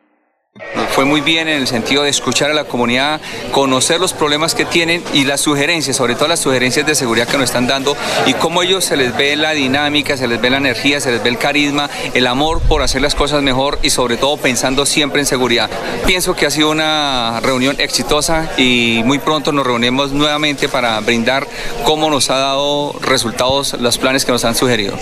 Fue 0.90 1.04
muy 1.04 1.20
bien 1.20 1.46
en 1.46 1.58
el 1.58 1.66
sentido 1.66 2.02
de 2.02 2.10
escuchar 2.10 2.50
a 2.50 2.54
la 2.54 2.64
comunidad, 2.64 3.20
conocer 3.52 4.00
los 4.00 4.12
problemas 4.12 4.54
que 4.54 4.64
tienen 4.64 5.02
y 5.12 5.24
las 5.24 5.40
sugerencias, 5.40 5.96
sobre 5.96 6.14
todo 6.14 6.28
las 6.28 6.40
sugerencias 6.40 6.86
de 6.86 6.94
seguridad 6.94 7.28
que 7.28 7.38
nos 7.38 7.44
están 7.44 7.66
dando 7.66 7.96
y 8.26 8.34
cómo 8.34 8.62
ellos 8.62 8.84
se 8.84 8.96
les 8.96 9.16
ve 9.16 9.36
la 9.36 9.52
dinámica, 9.52 10.16
se 10.16 10.26
les 10.26 10.40
ve 10.40 10.50
la 10.50 10.56
energía, 10.56 11.00
se 11.00 11.12
les 11.12 11.22
ve 11.22 11.28
el 11.28 11.38
carisma, 11.38 11.88
el 12.14 12.26
amor 12.26 12.60
por 12.62 12.82
hacer 12.82 13.02
las 13.02 13.14
cosas 13.14 13.42
mejor 13.42 13.78
y 13.82 13.90
sobre 13.90 14.16
todo 14.16 14.36
pensando 14.36 14.86
siempre 14.86 15.20
en 15.20 15.26
seguridad. 15.26 15.70
Pienso 16.06 16.34
que 16.34 16.46
ha 16.46 16.50
sido 16.50 16.70
una 16.70 17.40
reunión 17.40 17.76
exitosa 17.78 18.50
y 18.56 19.02
muy 19.04 19.18
pronto 19.18 19.52
nos 19.52 19.66
reunimos 19.66 20.12
nuevamente 20.12 20.68
para 20.68 20.98
brindar 21.00 21.46
cómo 21.84 22.10
nos 22.10 22.30
ha 22.30 22.38
dado 22.38 22.94
resultados 23.00 23.80
los 23.80 23.98
planes 23.98 24.24
que 24.24 24.32
nos 24.32 24.44
han 24.44 24.54
sugerido. 24.54 24.96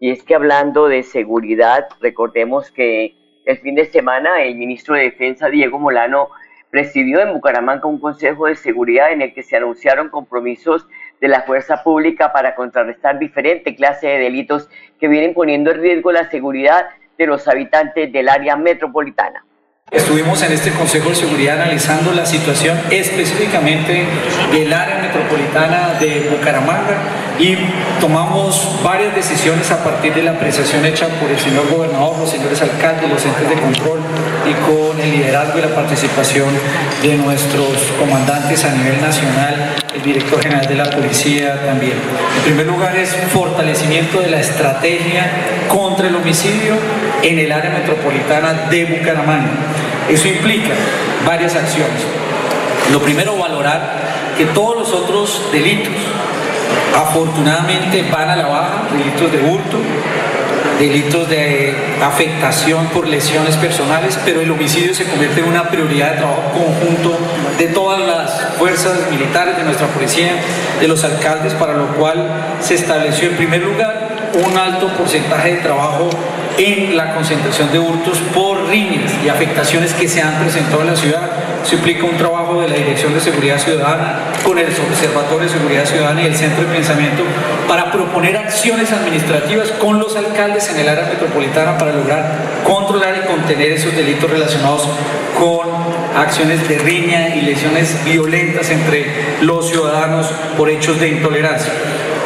Y 0.00 0.10
es 0.10 0.22
que 0.22 0.34
hablando 0.34 0.86
de 0.86 1.02
seguridad, 1.02 1.88
recordemos 2.00 2.70
que 2.70 3.17
el 3.48 3.56
fin 3.60 3.74
de 3.74 3.86
semana, 3.86 4.42
el 4.42 4.56
ministro 4.56 4.94
de 4.94 5.04
Defensa, 5.04 5.48
Diego 5.48 5.78
Molano, 5.78 6.28
presidió 6.70 7.20
en 7.20 7.32
Bucaramanga 7.32 7.88
un 7.88 7.98
consejo 7.98 8.46
de 8.46 8.54
seguridad 8.54 9.10
en 9.10 9.22
el 9.22 9.32
que 9.32 9.42
se 9.42 9.56
anunciaron 9.56 10.10
compromisos 10.10 10.86
de 11.18 11.28
la 11.28 11.40
fuerza 11.40 11.82
pública 11.82 12.30
para 12.30 12.54
contrarrestar 12.54 13.18
diferentes 13.18 13.74
clases 13.74 14.02
de 14.02 14.18
delitos 14.18 14.68
que 15.00 15.08
vienen 15.08 15.32
poniendo 15.32 15.70
en 15.70 15.80
riesgo 15.80 16.12
la 16.12 16.28
seguridad 16.28 16.90
de 17.16 17.26
los 17.26 17.48
habitantes 17.48 18.12
del 18.12 18.28
área 18.28 18.54
metropolitana. 18.54 19.46
Estuvimos 19.90 20.42
en 20.42 20.52
este 20.52 20.70
Consejo 20.72 21.08
de 21.08 21.14
Seguridad 21.14 21.62
analizando 21.62 22.12
la 22.12 22.26
situación 22.26 22.78
específicamente 22.90 24.04
del 24.52 24.70
área 24.70 24.98
metropolitana 24.98 25.94
de 25.98 26.28
Bucaramanga 26.30 26.98
y 27.38 27.56
tomamos 27.98 28.80
varias 28.84 29.14
decisiones 29.14 29.70
a 29.70 29.82
partir 29.82 30.12
de 30.12 30.24
la 30.24 30.32
apreciación 30.32 30.84
hecha 30.84 31.08
por 31.08 31.30
el 31.30 31.38
señor 31.38 31.70
gobernador, 31.70 32.18
los 32.18 32.28
señores 32.28 32.60
alcaldes, 32.60 33.08
los 33.08 33.24
entes 33.24 33.48
de 33.48 33.54
control 33.54 34.00
y 34.44 34.52
con 34.70 35.00
el 35.00 35.10
liderazgo 35.10 35.58
y 35.58 35.62
la 35.62 35.74
participación 35.74 36.48
de 37.00 37.16
nuestros 37.16 37.84
comandantes 37.98 38.66
a 38.66 38.72
nivel 38.72 39.00
nacional, 39.00 39.74
el 39.94 40.02
director 40.02 40.42
general 40.42 40.66
de 40.66 40.74
la 40.74 40.90
policía 40.90 41.64
también. 41.64 41.94
En 42.36 42.42
primer 42.44 42.66
lugar 42.66 42.94
es 42.94 43.16
fortalecimiento 43.32 44.20
de 44.20 44.28
la 44.28 44.40
estrategia 44.40 45.30
contra 45.68 46.08
el 46.08 46.16
homicidio 46.16 46.76
en 47.22 47.38
el 47.38 47.52
área 47.52 47.70
metropolitana 47.70 48.68
de 48.70 48.84
Bucaramanga. 48.84 49.50
Eso 50.08 50.28
implica 50.28 50.74
varias 51.26 51.54
acciones. 51.54 52.02
Lo 52.92 53.00
primero, 53.00 53.36
valorar 53.36 54.34
que 54.36 54.46
todos 54.46 54.76
los 54.76 54.92
otros 54.92 55.48
delitos 55.52 55.92
afortunadamente 56.96 58.04
van 58.10 58.30
a 58.30 58.36
la 58.36 58.46
baja, 58.46 58.82
delitos 58.92 59.30
de 59.30 59.38
hurto, 59.38 59.78
delitos 60.78 61.28
de 61.28 61.74
afectación 62.02 62.86
por 62.86 63.06
lesiones 63.06 63.56
personales, 63.56 64.18
pero 64.24 64.40
el 64.40 64.50
homicidio 64.50 64.94
se 64.94 65.04
convierte 65.04 65.40
en 65.40 65.48
una 65.48 65.64
prioridad 65.64 66.12
de 66.12 66.16
trabajo 66.18 66.42
conjunto 66.52 67.18
de 67.58 67.66
todas 67.68 68.00
las 68.00 68.54
fuerzas 68.58 69.10
militares, 69.10 69.56
de 69.56 69.64
nuestra 69.64 69.88
policía, 69.88 70.32
de 70.80 70.88
los 70.88 71.02
alcaldes, 71.04 71.52
para 71.54 71.74
lo 71.74 71.88
cual 71.96 72.30
se 72.60 72.74
estableció 72.74 73.28
en 73.28 73.36
primer 73.36 73.62
lugar 73.62 74.08
un 74.34 74.56
alto 74.56 74.88
porcentaje 74.96 75.56
de 75.56 75.56
trabajo 75.56 76.10
en 76.58 76.96
la 76.96 77.14
concentración 77.14 77.70
de 77.72 77.78
hurtos 77.78 78.18
por 78.34 78.68
riñas 78.68 79.12
y 79.24 79.28
afectaciones 79.28 79.94
que 79.94 80.08
se 80.08 80.20
han 80.20 80.40
presentado 80.40 80.82
en 80.82 80.88
la 80.88 80.96
ciudad. 80.96 81.30
Se 81.62 81.76
implica 81.76 82.04
un 82.04 82.16
trabajo 82.16 82.60
de 82.60 82.68
la 82.68 82.76
Dirección 82.76 83.14
de 83.14 83.20
Seguridad 83.20 83.58
Ciudadana 83.58 84.18
con 84.42 84.58
el 84.58 84.66
Observatorio 84.66 85.44
de 85.44 85.48
Seguridad 85.48 85.84
Ciudadana 85.84 86.22
y 86.22 86.26
el 86.26 86.34
Centro 86.34 86.64
de 86.64 86.74
Pensamiento 86.74 87.22
para 87.68 87.90
proponer 87.92 88.36
acciones 88.36 88.92
administrativas 88.92 89.70
con 89.72 89.98
los 89.98 90.16
alcaldes 90.16 90.68
en 90.70 90.80
el 90.80 90.88
área 90.88 91.04
metropolitana 91.04 91.78
para 91.78 91.92
lograr 91.92 92.36
controlar 92.64 93.22
y 93.22 93.26
contener 93.26 93.72
esos 93.72 93.94
delitos 93.94 94.30
relacionados 94.30 94.88
con 95.38 95.68
acciones 96.16 96.66
de 96.68 96.78
riña 96.78 97.36
y 97.36 97.42
lesiones 97.42 98.04
violentas 98.04 98.70
entre 98.70 99.06
los 99.42 99.68
ciudadanos 99.68 100.26
por 100.56 100.70
hechos 100.70 100.98
de 100.98 101.08
intolerancia. 101.08 101.72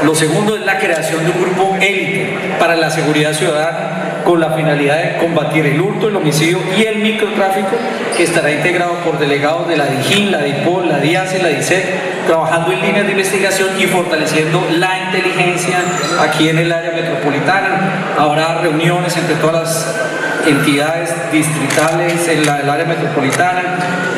Lo 0.04 0.14
segundo 0.14 0.56
es 0.56 0.62
la 0.62 0.78
creación 0.78 1.24
de 1.24 1.30
un 1.30 1.42
grupo 1.42 1.76
élite 1.80 2.36
para 2.58 2.74
la 2.76 2.90
seguridad 2.90 3.32
ciudadana 3.34 3.91
con 4.24 4.40
la 4.40 4.50
finalidad 4.50 5.02
de 5.02 5.16
combatir 5.18 5.66
el 5.66 5.80
hurto, 5.80 6.08
el 6.08 6.16
homicidio 6.16 6.58
y 6.76 6.82
el 6.84 6.98
microtráfico 6.98 7.76
que 8.16 8.22
estará 8.22 8.50
integrado 8.50 8.94
por 9.04 9.18
delegados 9.18 9.68
de 9.68 9.76
la 9.76 9.86
DIGIN, 9.86 10.30
la 10.30 10.38
DIPOL, 10.38 10.88
la 10.88 10.98
DIAS 10.98 11.34
y 11.34 11.42
la 11.42 11.48
DICEC, 11.48 12.26
trabajando 12.26 12.72
en 12.72 12.80
líneas 12.80 13.06
de 13.06 13.12
investigación 13.12 13.68
y 13.78 13.84
fortaleciendo 13.84 14.66
la 14.78 14.98
inteligencia 15.06 15.78
aquí 16.20 16.48
en 16.48 16.58
el 16.58 16.72
área 16.72 16.92
metropolitana. 16.92 18.14
Habrá 18.18 18.58
reuniones 18.58 19.16
entre 19.16 19.36
todas 19.36 19.54
las 19.54 20.02
entidades 20.46 21.14
distritales 21.30 22.28
en 22.28 22.40
el 22.40 22.48
área 22.48 22.84
metropolitana 22.84 23.62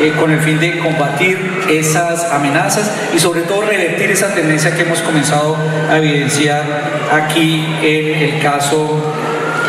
eh, 0.01 0.13
con 0.19 0.31
el 0.31 0.41
fin 0.41 0.59
de 0.59 0.79
combatir 0.79 1.39
esas 1.69 2.33
amenazas 2.33 2.91
y 3.15 3.19
sobre 3.19 3.43
todo 3.43 3.63
revertir 3.63 4.11
esa 4.11 4.35
tendencia 4.35 4.75
que 4.75 4.83
hemos 4.83 5.01
comenzado 5.01 5.57
a 5.91 5.99
evidenciar 5.99 6.63
aquí 7.13 7.67
en 7.83 8.23
el 8.23 8.43
caso 8.43 9.14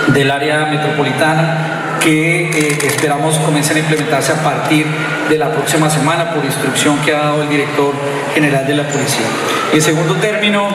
del 0.07 0.31
área 0.31 0.65
metropolitana 0.65 1.85
que 2.05 2.51
eh, 2.51 2.77
esperamos 2.83 3.39
comiencen 3.39 3.77
a 3.77 3.79
implementarse 3.79 4.31
a 4.31 4.43
partir 4.43 4.85
de 5.27 5.37
la 5.39 5.51
próxima 5.51 5.89
semana 5.89 6.31
por 6.35 6.45
instrucción 6.45 6.99
que 6.99 7.15
ha 7.15 7.17
dado 7.17 7.41
el 7.41 7.49
director 7.49 7.93
general 8.35 8.67
de 8.67 8.75
la 8.75 8.83
policía. 8.83 9.25
En 9.73 9.81
segundo 9.81 10.13
término, 10.17 10.67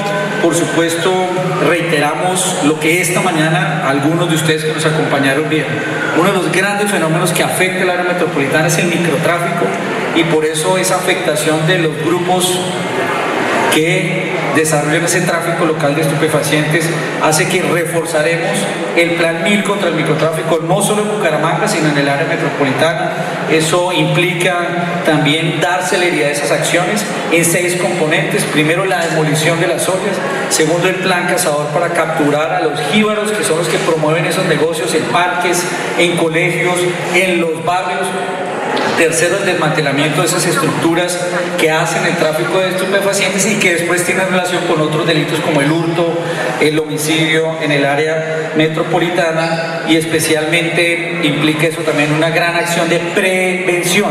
por 0.43 0.57
supuesto, 0.57 1.13
reiteramos 1.69 2.63
lo 2.65 2.81
que 2.81 3.01
esta 3.01 3.21
mañana 3.21 3.89
algunos 3.89 4.29
de 4.29 4.35
ustedes 4.35 4.65
que 4.65 4.73
nos 4.73 4.85
acompañaron 4.85 5.49
vieron. 5.49 5.71
Uno 6.19 6.33
de 6.33 6.35
los 6.35 6.51
grandes 6.51 6.91
fenómenos 6.91 7.33
que 7.33 7.45
afecta 7.45 7.85
el 7.85 7.91
área 7.91 8.05
metropolitana 8.05 8.67
es 8.67 8.79
el 8.79 8.87
microtráfico 8.87 9.67
y 10.17 10.25
por 10.25 10.45
eso 10.45 10.79
esa 10.79 10.97
afectación 10.97 11.65
de 11.69 11.79
los 11.79 11.97
grupos 12.05 12.61
que 13.73 14.30
desarrollan 14.55 15.05
ese 15.05 15.21
tráfico 15.23 15.65
local 15.65 15.95
de 15.95 16.03
estupefacientes 16.03 16.89
hace 17.23 17.49
que 17.49 17.63
reforzaremos 17.63 18.59
el 18.97 19.13
plan 19.13 19.43
1000 19.43 19.65
contra 19.65 19.89
el 19.89 19.95
microtráfico, 19.95 20.61
no 20.67 20.83
solo 20.83 21.03
en 21.03 21.09
Bucaramanga, 21.17 21.69
sino 21.69 21.89
en 21.89 21.99
el 21.99 22.09
área 22.09 22.27
metropolitana. 22.27 23.13
Eso 23.51 23.93
implica 23.93 25.03
también 25.05 25.61
dar 25.61 25.83
celeridad 25.83 26.29
a 26.29 26.33
esas 26.33 26.51
acciones 26.51 27.05
en 27.33 27.45
seis 27.45 27.77
componentes. 27.77 28.45
Primero, 28.45 28.85
la 28.85 29.05
demolición 29.07 29.61
de 29.61 29.69
las 29.69 29.89
ollas. 29.89 30.17
Segundo, 30.51 30.89
el 30.89 30.97
plan 30.97 31.27
cazador 31.27 31.67
para 31.69 31.89
capturar 31.91 32.53
a 32.53 32.61
los 32.61 32.81
jíbaros, 32.93 33.31
que 33.33 33.45
son 33.45 33.59
los 33.59 33.69
que 33.69 33.79
promueven 33.79 34.27
esos 34.27 34.45
negocios 34.47 34.95
en 34.95 35.03
parques, 35.05 35.65
en 35.99 36.17
colegios, 36.17 36.77
en 37.15 37.41
los 37.41 37.65
barrios. 37.65 38.07
Tercero, 38.97 39.39
el 39.39 39.47
desmantelamiento 39.47 40.21
de 40.21 40.27
esas 40.27 40.47
estructuras 40.47 41.19
que 41.59 41.71
hacen 41.71 42.05
el 42.05 42.17
tráfico 42.17 42.59
de 42.59 42.69
estupefacientes 42.69 43.47
y 43.47 43.59
que 43.59 43.75
después 43.75 44.05
tienen 44.05 44.29
relación 44.29 44.65
con 44.67 44.81
otros 44.81 45.07
delitos 45.07 45.41
como 45.41 45.61
el 45.61 45.73
hurto, 45.73 46.19
el 46.61 46.79
homicidio 46.79 47.61
en 47.63 47.73
el 47.73 47.85
área 47.85 48.53
metropolitana 48.57 49.83
y 49.89 49.97
especialmente 49.97 51.21
implica 51.23 51.67
eso 51.67 51.81
también 51.83 52.13
una 52.13 52.31
gran 52.31 52.57
acción 52.57 52.89
de 52.89 52.99
prevención 52.99 54.11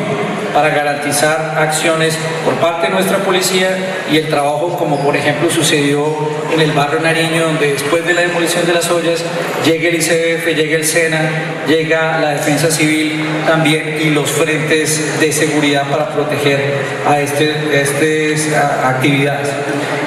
para 0.53 0.69
garantizar 0.69 1.55
acciones 1.57 2.17
por 2.43 2.55
parte 2.55 2.87
de 2.87 2.93
nuestra 2.93 3.19
policía 3.19 3.69
y 4.11 4.17
el 4.17 4.27
trabajo 4.27 4.75
como 4.77 4.99
por 5.03 5.15
ejemplo 5.15 5.49
sucedió 5.49 6.05
en 6.51 6.59
el 6.59 6.71
barrio 6.71 6.99
Nariño 6.99 7.45
donde 7.45 7.73
después 7.73 8.05
de 8.05 8.13
la 8.13 8.21
demolición 8.21 8.65
de 8.65 8.73
las 8.73 8.89
ollas 8.89 9.23
llega 9.63 9.89
el 9.89 9.95
ICF, 9.95 10.47
llega 10.55 10.77
el 10.77 10.85
SENA, 10.85 11.19
llega 11.67 12.19
la 12.19 12.31
defensa 12.31 12.71
civil 12.71 13.23
también 13.45 13.99
y 14.01 14.09
los 14.09 14.29
frentes 14.31 14.58
de 14.67 15.31
seguridad 15.31 15.89
para 15.89 16.09
proteger 16.09 16.59
a 17.07 17.19
este, 17.19 17.55
actividades. 18.83 19.49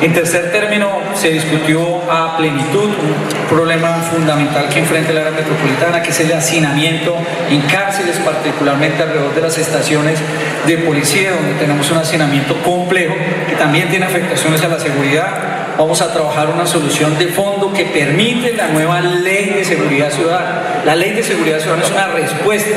En 0.00 0.12
tercer 0.12 0.50
término, 0.50 0.90
se 1.14 1.30
discutió 1.30 1.80
a 2.10 2.36
plenitud 2.36 2.88
un 2.88 3.48
problema 3.48 4.02
fundamental 4.10 4.68
que 4.68 4.80
enfrenta 4.80 5.12
la 5.12 5.20
área 5.20 5.32
metropolitana, 5.32 6.02
que 6.02 6.10
es 6.10 6.20
el 6.20 6.32
hacinamiento 6.32 7.16
en 7.50 7.60
cárceles, 7.62 8.16
particularmente 8.18 9.02
alrededor 9.02 9.34
de 9.34 9.40
las 9.42 9.58
estaciones 9.58 10.18
de 10.66 10.78
policía, 10.78 11.32
donde 11.32 11.54
tenemos 11.54 11.90
un 11.90 11.98
hacinamiento 11.98 12.56
complejo 12.62 13.14
que 13.48 13.54
también 13.54 13.88
tiene 13.88 14.06
afectaciones 14.06 14.62
a 14.62 14.68
la 14.68 14.80
seguridad 14.80 15.51
vamos 15.78 16.00
a 16.02 16.12
trabajar 16.12 16.50
una 16.50 16.66
solución 16.66 17.18
de 17.18 17.28
fondo 17.28 17.72
que 17.72 17.84
permite 17.86 18.52
la 18.54 18.68
nueva 18.68 19.00
ley 19.00 19.50
de 19.50 19.64
seguridad 19.64 20.10
ciudadana. 20.10 20.82
La 20.84 20.96
ley 20.96 21.12
de 21.12 21.22
seguridad 21.22 21.60
ciudadana 21.60 21.84
es 21.84 21.90
una 21.90 22.08
respuesta 22.08 22.76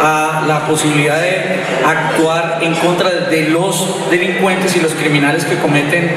a 0.00 0.44
la 0.46 0.66
posibilidad 0.66 1.20
de 1.20 1.60
actuar 1.84 2.58
en 2.62 2.74
contra 2.74 3.10
de 3.10 3.48
los 3.48 4.10
delincuentes 4.10 4.76
y 4.76 4.80
los 4.80 4.92
criminales 4.92 5.44
que 5.44 5.56
cometen 5.56 6.10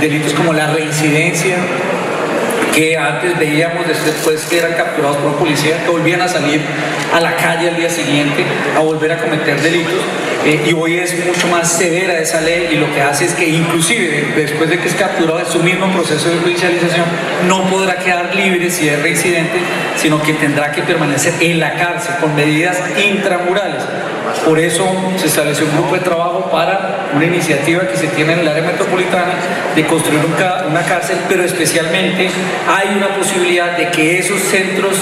delitos 0.00 0.32
como 0.34 0.52
la 0.52 0.68
reincidencia, 0.72 1.56
que 2.74 2.96
antes 2.96 3.38
veíamos 3.38 3.86
después 3.86 4.44
que 4.46 4.58
eran 4.58 4.74
capturados 4.74 5.16
por 5.18 5.36
policía, 5.36 5.82
que 5.84 5.90
volvían 5.90 6.20
a 6.20 6.28
salir 6.28 6.60
a 7.12 7.20
la 7.20 7.36
calle 7.36 7.70
al 7.70 7.76
día 7.76 7.90
siguiente 7.90 8.44
a 8.76 8.80
volver 8.80 9.12
a 9.12 9.18
cometer 9.18 9.60
delitos. 9.60 10.00
Eh, 10.44 10.68
y 10.68 10.72
hoy 10.72 10.96
es 10.96 11.26
mucho 11.26 11.48
más 11.48 11.70
severa 11.70 12.18
esa 12.18 12.40
ley 12.40 12.68
y 12.72 12.76
lo 12.76 12.92
que 12.94 13.02
hace 13.02 13.24
es 13.24 13.34
que 13.34 13.48
inclusive 13.48 14.32
después 14.36 14.70
de 14.70 14.78
que 14.78 14.88
es 14.88 14.94
capturado 14.94 15.40
en 15.40 15.46
su 15.46 15.58
mismo 15.62 15.90
proceso 15.92 16.30
de 16.30 16.38
judicialización 16.38 17.04
no 17.48 17.68
podrá 17.68 17.98
quedar 17.98 18.34
libre 18.34 18.70
si 18.70 18.88
es 18.88 19.02
reincidente, 19.02 19.58
sino 19.96 20.22
que 20.22 20.34
tendrá 20.34 20.70
que 20.72 20.82
permanecer 20.82 21.34
en 21.40 21.58
la 21.58 21.74
cárcel 21.74 22.14
con 22.20 22.34
medidas 22.36 22.78
intramurales. 23.04 23.82
Por 24.44 24.58
eso 24.58 24.84
se 25.16 25.26
estableció 25.26 25.66
un 25.66 25.72
grupo 25.72 25.94
de 25.94 26.00
trabajo 26.00 26.48
para 26.50 27.08
una 27.14 27.24
iniciativa 27.24 27.86
que 27.86 27.96
se 27.96 28.08
tiene 28.08 28.34
en 28.34 28.40
el 28.40 28.48
área 28.48 28.62
metropolitana 28.62 29.34
de 29.74 29.86
construir 29.86 30.20
una 30.68 30.82
cárcel, 30.82 31.18
pero 31.28 31.44
especialmente 31.44 32.28
hay 32.68 32.96
una 32.96 33.08
posibilidad 33.16 33.76
de 33.76 33.90
que 33.90 34.18
esos 34.18 34.40
centros 34.40 34.96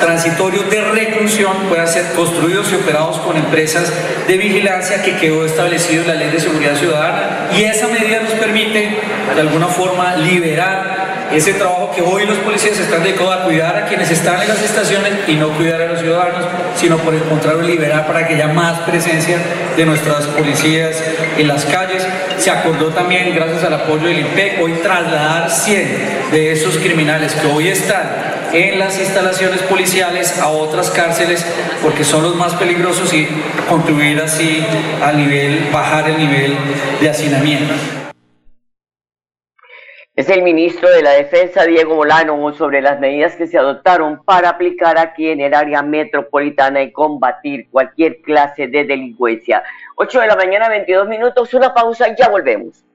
transitorios 0.00 0.68
de 0.68 0.80
reclusión 0.80 1.52
puedan 1.68 1.86
ser 1.86 2.12
construidos 2.12 2.72
y 2.72 2.74
operados 2.74 3.18
con 3.18 3.36
empresas 3.36 3.92
de 4.26 4.36
vigilancia 4.36 5.02
que 5.02 5.16
quedó 5.16 5.44
establecido 5.44 6.02
en 6.02 6.08
la 6.08 6.14
Ley 6.14 6.30
de 6.30 6.40
Seguridad 6.40 6.74
Ciudadana 6.76 7.48
y 7.56 7.62
esa 7.62 7.86
medida 7.86 8.20
nos 8.20 8.32
permite 8.32 8.98
de 9.34 9.40
alguna 9.40 9.68
forma 9.68 10.16
liberar 10.16 10.91
ese 11.34 11.54
trabajo 11.54 11.92
que 11.94 12.02
hoy 12.02 12.26
los 12.26 12.38
policías 12.38 12.78
están 12.78 13.02
dedicados 13.02 13.36
a 13.36 13.44
cuidar 13.44 13.76
a 13.76 13.86
quienes 13.86 14.10
están 14.10 14.42
en 14.42 14.48
las 14.48 14.62
estaciones 14.62 15.12
y 15.26 15.34
no 15.34 15.48
cuidar 15.50 15.80
a 15.82 15.86
los 15.86 16.00
ciudadanos, 16.00 16.44
sino 16.76 16.98
por 16.98 17.14
el 17.14 17.22
contrario 17.22 17.62
liberar 17.62 18.06
para 18.06 18.26
que 18.26 18.34
haya 18.34 18.48
más 18.48 18.80
presencia 18.80 19.38
de 19.76 19.86
nuestras 19.86 20.26
policías 20.26 21.02
en 21.38 21.48
las 21.48 21.64
calles. 21.64 22.06
Se 22.38 22.50
acordó 22.50 22.88
también, 22.88 23.34
gracias 23.34 23.64
al 23.64 23.74
apoyo 23.74 24.08
del 24.08 24.20
IMPEC, 24.20 24.60
hoy 24.60 24.72
trasladar 24.82 25.50
100 25.50 26.30
de 26.32 26.52
esos 26.52 26.76
criminales 26.78 27.34
que 27.34 27.46
hoy 27.46 27.68
están 27.68 28.32
en 28.52 28.78
las 28.78 28.98
instalaciones 28.98 29.62
policiales 29.62 30.38
a 30.38 30.48
otras 30.48 30.90
cárceles 30.90 31.44
porque 31.82 32.04
son 32.04 32.22
los 32.22 32.36
más 32.36 32.54
peligrosos 32.54 33.12
y 33.14 33.26
contribuir 33.68 34.20
así 34.20 34.62
a 35.02 35.12
nivel, 35.12 35.68
bajar 35.72 36.10
el 36.10 36.18
nivel 36.18 36.56
de 37.00 37.08
hacinamiento. 37.08 38.01
Es 40.14 40.28
el 40.28 40.42
ministro 40.42 40.90
de 40.90 41.00
la 41.00 41.12
Defensa, 41.12 41.64
Diego 41.64 41.94
Molano, 41.94 42.52
sobre 42.52 42.82
las 42.82 43.00
medidas 43.00 43.34
que 43.34 43.46
se 43.46 43.56
adoptaron 43.56 44.22
para 44.24 44.50
aplicar 44.50 44.98
aquí 44.98 45.30
en 45.30 45.40
el 45.40 45.54
área 45.54 45.80
metropolitana 45.80 46.82
y 46.82 46.92
combatir 46.92 47.70
cualquier 47.70 48.20
clase 48.20 48.66
de 48.66 48.84
delincuencia. 48.84 49.62
8 49.96 50.20
de 50.20 50.26
la 50.26 50.36
mañana, 50.36 50.68
22 50.68 51.08
minutos, 51.08 51.54
una 51.54 51.72
pausa 51.72 52.10
y 52.10 52.16
ya 52.18 52.28
volvemos. 52.28 52.84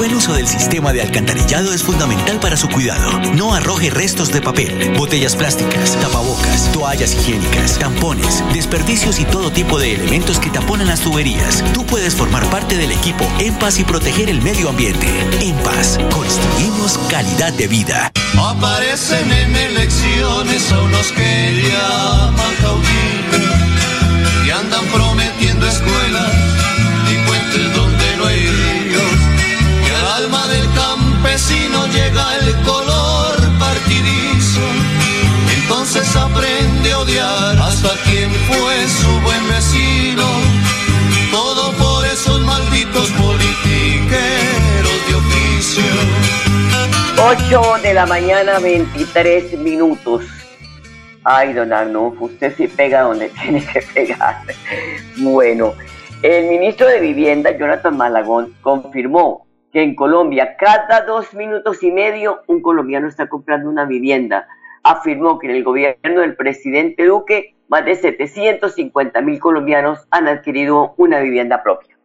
Buen 0.00 0.14
uso 0.14 0.32
del 0.32 0.48
sistema 0.48 0.94
de 0.94 1.02
alcantarillado 1.02 1.74
es 1.74 1.82
fundamental 1.82 2.40
para 2.40 2.56
su 2.56 2.70
cuidado. 2.70 3.20
No 3.34 3.52
arroje 3.52 3.90
restos 3.90 4.32
de 4.32 4.40
papel, 4.40 4.94
botellas 4.96 5.36
plásticas, 5.36 5.94
tapabocas, 6.00 6.72
toallas 6.72 7.12
higiénicas, 7.12 7.78
tampones, 7.78 8.42
desperdicios 8.54 9.20
y 9.20 9.26
todo 9.26 9.52
tipo 9.52 9.78
de 9.78 9.92
elementos 9.92 10.38
que 10.38 10.48
taponan 10.48 10.86
las 10.86 11.00
tuberías. 11.00 11.62
Tú 11.74 11.84
puedes 11.84 12.14
formar 12.14 12.48
parte 12.48 12.78
del 12.78 12.92
equipo 12.92 13.30
En 13.40 13.52
Paz 13.58 13.78
y 13.78 13.84
proteger 13.84 14.30
el 14.30 14.40
medio 14.40 14.70
ambiente. 14.70 15.06
En 15.42 15.54
Paz, 15.56 15.98
construimos 16.10 16.96
calidad 17.10 17.52
de 17.52 17.68
vida. 17.68 18.10
Aparecen 18.38 19.30
en 19.30 19.54
elecciones 19.54 20.72
a 20.72 20.80
unos 20.80 21.12
que 21.12 21.62
llaman 21.68 22.54
caudillos 22.62 23.54
y 24.46 24.50
andan 24.50 24.86
prometiendo 24.86 25.66
escuelas 25.68 26.32
y 27.12 27.28
puentes 27.28 27.74
donde 27.74 28.16
no 28.16 28.24
hay 28.24 28.79
campesino 31.20 31.86
llega 31.88 32.36
el 32.38 32.54
color 32.64 33.36
partidizo. 33.58 34.60
Entonces 35.54 36.16
aprende 36.16 36.92
a 36.92 36.98
odiar 36.98 37.58
hasta 37.58 37.90
quien 38.04 38.30
fue 38.30 38.88
su 38.88 39.20
buen 39.20 39.48
vecino. 39.48 40.24
Todo 41.30 41.72
por 41.72 42.06
esos 42.06 42.40
malditos 42.40 43.10
politiqueros 43.10 44.98
de 45.08 45.14
oficio. 45.14 45.84
8 47.18 47.82
de 47.82 47.94
la 47.94 48.06
mañana, 48.06 48.58
23 48.58 49.58
minutos. 49.58 50.24
Ay, 51.22 51.52
don 51.52 51.70
Arnulfo, 51.72 52.24
usted 52.24 52.54
sí 52.56 52.66
pega 52.66 53.02
donde 53.02 53.28
tiene 53.42 53.64
que 53.64 53.82
pegar. 53.82 54.42
Bueno, 55.18 55.74
el 56.22 56.46
ministro 56.46 56.88
de 56.88 57.00
Vivienda, 57.00 57.50
Jonathan 57.56 57.96
Malagón, 57.96 58.54
confirmó 58.62 59.49
que 59.72 59.82
en 59.82 59.94
Colombia 59.94 60.56
cada 60.58 61.02
dos 61.02 61.34
minutos 61.34 61.82
y 61.82 61.90
medio 61.90 62.42
un 62.46 62.60
colombiano 62.60 63.08
está 63.08 63.28
comprando 63.28 63.68
una 63.68 63.84
vivienda. 63.84 64.48
Afirmó 64.82 65.38
que 65.38 65.48
en 65.48 65.56
el 65.56 65.64
gobierno 65.64 66.20
del 66.20 66.36
presidente 66.36 67.04
Duque 67.04 67.54
más 67.68 67.84
de 67.84 67.94
750 67.94 69.20
mil 69.20 69.38
colombianos 69.38 70.06
han 70.10 70.26
adquirido 70.26 70.94
una 70.96 71.20
vivienda 71.20 71.62
propia. 71.62 71.99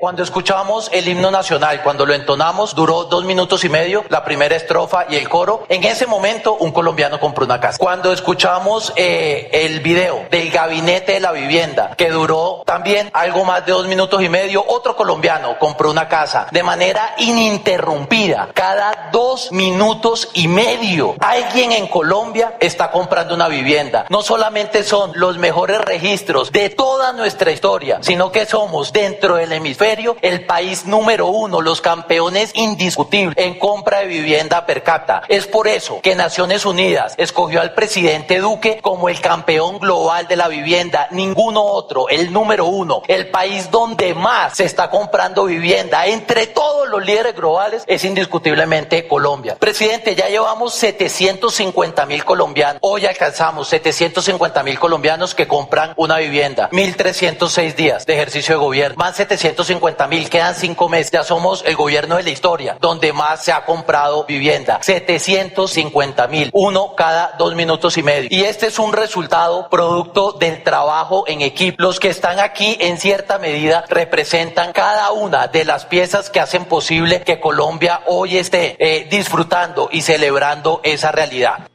Cuando 0.00 0.22
escuchamos 0.22 0.88
el 0.94 1.06
himno 1.06 1.30
nacional, 1.30 1.82
cuando 1.82 2.06
lo 2.06 2.14
entonamos, 2.14 2.74
duró 2.74 3.04
dos 3.04 3.26
minutos 3.26 3.64
y 3.64 3.68
medio, 3.68 4.02
la 4.08 4.24
primera 4.24 4.56
estrofa 4.56 5.04
y 5.10 5.16
el 5.16 5.28
coro. 5.28 5.66
En 5.68 5.84
ese 5.84 6.06
momento, 6.06 6.54
un 6.54 6.72
colombiano 6.72 7.20
compró 7.20 7.44
una 7.44 7.60
casa. 7.60 7.76
Cuando 7.78 8.10
escuchamos 8.10 8.94
eh, 8.96 9.50
el 9.52 9.80
video 9.80 10.24
del 10.30 10.50
gabinete 10.50 11.12
de 11.12 11.20
la 11.20 11.32
vivienda, 11.32 11.94
que 11.98 12.08
duró 12.08 12.62
también 12.64 13.10
algo 13.12 13.44
más 13.44 13.66
de 13.66 13.72
dos 13.72 13.86
minutos 13.88 14.22
y 14.22 14.30
medio, 14.30 14.64
otro 14.66 14.96
colombiano 14.96 15.58
compró 15.58 15.90
una 15.90 16.08
casa 16.08 16.46
de 16.50 16.62
manera 16.62 17.14
ininterrumpida. 17.18 18.48
Cada 18.54 19.10
dos 19.12 19.52
minutos 19.52 20.30
y 20.32 20.48
medio, 20.48 21.14
alguien 21.20 21.72
en 21.72 21.86
Colombia 21.88 22.56
está 22.58 22.90
comprando 22.90 23.34
una 23.34 23.48
vivienda. 23.48 24.06
No 24.08 24.22
solamente 24.22 24.82
son 24.82 25.12
los 25.16 25.36
mejores 25.36 25.78
registros 25.78 26.50
de 26.52 26.70
toda 26.70 27.12
nuestra 27.12 27.50
historia, 27.50 27.98
sino 28.00 28.32
que 28.32 28.46
somos 28.46 28.94
dentro 28.94 29.36
del 29.36 29.52
hemisferio 29.52 29.89
el 30.22 30.46
país 30.46 30.86
número 30.86 31.26
uno, 31.26 31.60
los 31.60 31.80
campeones 31.80 32.52
indiscutibles 32.54 33.36
en 33.36 33.58
compra 33.58 34.00
de 34.00 34.06
vivienda 34.06 34.64
per 34.64 34.84
cápita. 34.84 35.22
Es 35.28 35.48
por 35.48 35.66
eso 35.66 36.00
que 36.00 36.14
Naciones 36.14 36.64
Unidas 36.64 37.14
escogió 37.16 37.60
al 37.60 37.74
presidente 37.74 38.38
Duque 38.38 38.78
como 38.82 39.08
el 39.08 39.20
campeón 39.20 39.80
global 39.80 40.28
de 40.28 40.36
la 40.36 40.46
vivienda. 40.46 41.08
Ninguno 41.10 41.64
otro, 41.64 42.08
el 42.08 42.32
número 42.32 42.66
uno, 42.66 43.02
el 43.08 43.30
país 43.30 43.68
donde 43.70 44.14
más 44.14 44.58
se 44.58 44.64
está 44.64 44.90
comprando 44.90 45.46
vivienda 45.46 46.06
entre 46.06 46.46
todos 46.46 46.88
los 46.88 47.04
líderes 47.04 47.34
globales 47.34 47.82
es 47.88 48.04
indiscutiblemente 48.04 49.08
Colombia. 49.08 49.56
Presidente, 49.58 50.14
ya 50.14 50.28
llevamos 50.28 50.74
750 50.74 52.06
mil 52.06 52.24
colombianos. 52.24 52.78
Hoy 52.82 53.06
alcanzamos 53.06 53.68
750 53.68 54.62
mil 54.62 54.78
colombianos 54.78 55.34
que 55.34 55.48
compran 55.48 55.94
una 55.96 56.18
vivienda. 56.18 56.70
1.306 56.70 57.74
días 57.74 58.06
de 58.06 58.14
ejercicio 58.14 58.54
de 58.54 58.60
gobierno. 58.60 58.96
Más 58.96 59.16
750 59.16 59.79
mil. 60.08 60.30
Quedan 60.30 60.54
cinco 60.54 60.88
meses. 60.88 61.10
Ya 61.10 61.24
somos 61.24 61.64
el 61.66 61.76
gobierno 61.76 62.16
de 62.16 62.22
la 62.22 62.30
historia 62.30 62.76
donde 62.80 63.12
más 63.12 63.44
se 63.44 63.52
ha 63.52 63.64
comprado 63.64 64.24
vivienda. 64.24 64.78
750 64.82 66.26
mil. 66.28 66.50
Uno 66.52 66.94
cada 66.94 67.34
dos 67.38 67.54
minutos 67.54 67.96
y 67.98 68.02
medio. 68.02 68.28
Y 68.30 68.44
este 68.44 68.66
es 68.66 68.78
un 68.78 68.92
resultado 68.92 69.68
producto 69.68 70.32
del 70.32 70.62
trabajo 70.62 71.24
en 71.26 71.40
equipo. 71.40 71.76
Los 71.82 72.00
que 72.00 72.08
están 72.08 72.38
aquí 72.38 72.76
en 72.80 72.98
cierta 72.98 73.38
medida 73.38 73.84
representan 73.88 74.72
cada 74.72 75.12
una 75.12 75.48
de 75.48 75.64
las 75.64 75.86
piezas 75.86 76.30
que 76.30 76.40
hacen 76.40 76.64
posible 76.64 77.22
que 77.22 77.40
Colombia 77.40 78.02
hoy 78.06 78.36
esté 78.36 78.76
eh, 78.78 79.06
disfrutando 79.10 79.88
y 79.90 80.02
celebrando 80.02 80.80
esa 80.84 81.12
realidad. 81.12 81.70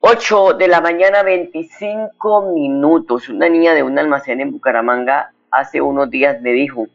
8 0.00 0.54
de 0.54 0.68
la 0.68 0.80
mañana, 0.80 1.22
25 1.24 2.52
minutos. 2.52 3.28
Una 3.28 3.48
niña 3.48 3.74
de 3.74 3.82
un 3.82 3.98
almacén 3.98 4.40
en 4.40 4.52
Bucaramanga 4.52 5.32
hace 5.50 5.80
unos 5.80 6.10
días 6.10 6.40
me 6.40 6.52
dijo, 6.52 6.86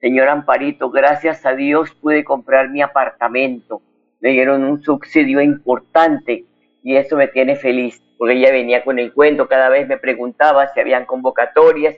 señor 0.00 0.28
Amparito, 0.28 0.90
gracias 0.90 1.44
a 1.46 1.54
Dios 1.54 1.94
pude 1.94 2.24
comprar 2.24 2.70
mi 2.70 2.82
apartamento. 2.82 3.82
Me 4.20 4.30
dieron 4.30 4.64
un 4.64 4.82
subsidio 4.82 5.40
importante 5.40 6.44
y 6.82 6.96
eso 6.96 7.16
me 7.16 7.28
tiene 7.28 7.56
feliz, 7.56 8.02
porque 8.18 8.34
ella 8.34 8.50
venía 8.50 8.84
con 8.84 8.98
el 8.98 9.12
cuento, 9.12 9.48
cada 9.48 9.68
vez 9.68 9.88
me 9.88 9.98
preguntaba 9.98 10.68
si 10.68 10.80
habían 10.80 11.06
convocatorias 11.06 11.96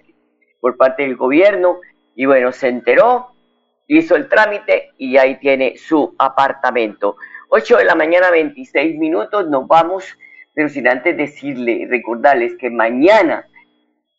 por 0.60 0.76
parte 0.76 1.02
del 1.02 1.16
gobierno 1.16 1.80
y 2.14 2.26
bueno, 2.26 2.52
se 2.52 2.68
enteró, 2.68 3.28
hizo 3.86 4.16
el 4.16 4.28
trámite 4.28 4.90
y 4.98 5.16
ahí 5.16 5.38
tiene 5.38 5.76
su 5.76 6.14
apartamento. 6.18 7.16
8 7.48 7.78
de 7.78 7.84
la 7.84 7.94
mañana, 7.94 8.30
26 8.30 8.98
minutos, 8.98 9.48
nos 9.48 9.66
vamos 9.68 10.16
pero 10.56 10.70
sin 10.70 10.88
antes 10.88 11.14
decirle, 11.14 11.86
recordarles 11.90 12.56
que 12.56 12.70
mañana 12.70 13.46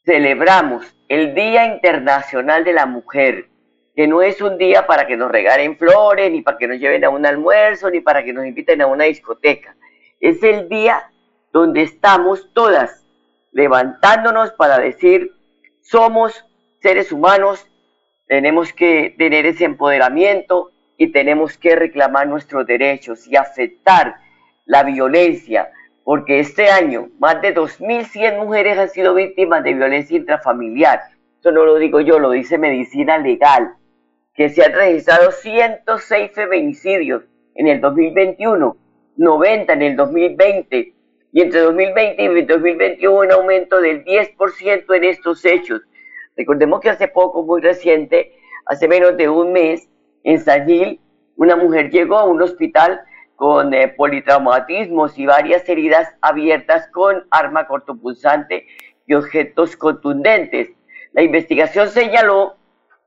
celebramos 0.08 0.96
el 1.10 1.36
Día 1.36 1.66
Internacional 1.66 2.64
de 2.64 2.72
la 2.72 2.86
Mujer, 2.86 3.50
que 3.94 4.08
no 4.08 4.22
es 4.22 4.42
un 4.42 4.58
día 4.58 4.88
para 4.88 5.06
que 5.06 5.18
nos 5.18 5.30
regalen 5.30 5.78
flores, 5.78 6.32
ni 6.32 6.42
para 6.42 6.58
que 6.58 6.66
nos 6.66 6.80
lleven 6.80 7.04
a 7.04 7.10
un 7.10 7.26
almuerzo, 7.26 7.90
ni 7.90 8.00
para 8.00 8.24
que 8.24 8.32
nos 8.32 8.46
inviten 8.46 8.82
a 8.82 8.88
una 8.88 9.04
discoteca. 9.04 9.76
Es 10.22 10.42
el 10.44 10.70
día 10.70 11.12
donde 11.52 11.82
estamos 11.82 12.50
todas 12.54 13.06
levantándonos 13.52 14.54
para 14.54 14.80
decir, 14.80 15.34
somos 15.82 16.46
seres 16.82 17.12
humanos, 17.12 17.68
tenemos 18.28 18.72
que 18.72 19.14
tener 19.18 19.46
ese 19.46 19.66
empoderamiento 19.66 20.72
y 20.96 21.08
tenemos 21.08 21.58
que 21.58 21.76
reclamar 21.76 22.28
nuestros 22.28 22.66
derechos 22.66 23.28
y 23.28 23.36
aceptar 23.36 24.16
la 24.64 24.84
violencia, 24.84 25.70
porque 26.08 26.40
este 26.40 26.70
año 26.70 27.10
más 27.20 27.42
de 27.42 27.54
2.100 27.54 28.38
mujeres 28.38 28.78
han 28.78 28.88
sido 28.88 29.14
víctimas 29.14 29.62
de 29.66 29.74
violencia 29.74 30.16
intrafamiliar. 30.16 31.02
Eso 31.38 31.52
no 31.52 31.66
lo 31.66 31.76
digo 31.76 32.00
yo, 32.00 32.18
lo 32.18 32.32
dice 32.32 32.58
Medicina 32.58 33.18
Legal, 33.18 33.74
que 34.34 34.48
se 34.48 34.64
han 34.64 34.72
registrado 34.72 35.32
106 35.32 36.32
feminicidios 36.32 37.24
en 37.56 37.68
el 37.68 37.82
2021, 37.82 38.78
90 39.18 39.74
en 39.74 39.82
el 39.82 39.98
2020, 39.98 40.94
y 41.34 41.42
entre 41.42 41.60
2020 41.60 42.24
y 42.24 42.46
2021 42.46 43.20
un 43.20 43.32
aumento 43.34 43.82
del 43.82 44.06
10% 44.06 44.96
en 44.96 45.04
estos 45.04 45.44
hechos. 45.44 45.82
Recordemos 46.38 46.80
que 46.80 46.90
hace 46.90 47.10
poco, 47.10 47.44
muy 47.44 47.60
reciente, 47.60 48.32
hace 48.66 48.88
menos 48.88 49.18
de 49.18 49.28
un 49.28 49.52
mes, 49.52 49.90
en 50.24 50.40
San 50.40 50.66
Gil, 50.66 51.02
una 51.36 51.58
mujer 51.58 51.92
llegó 51.92 52.18
a 52.18 52.24
un 52.24 52.42
hospital 52.42 53.02
con 53.38 53.72
eh, 53.74 53.88
politraumatismos 53.88 55.18
y 55.18 55.28
varias 55.28 55.70
heridas 55.70 56.10
abiertas 56.22 56.90
con 56.92 57.26
arma 57.30 57.68
cortopulsante 57.68 58.66
y 59.06 59.14
objetos 59.14 59.78
contundentes. 59.78 60.72
La 61.14 61.22
investigación 61.22 61.90
señaló 61.90 62.56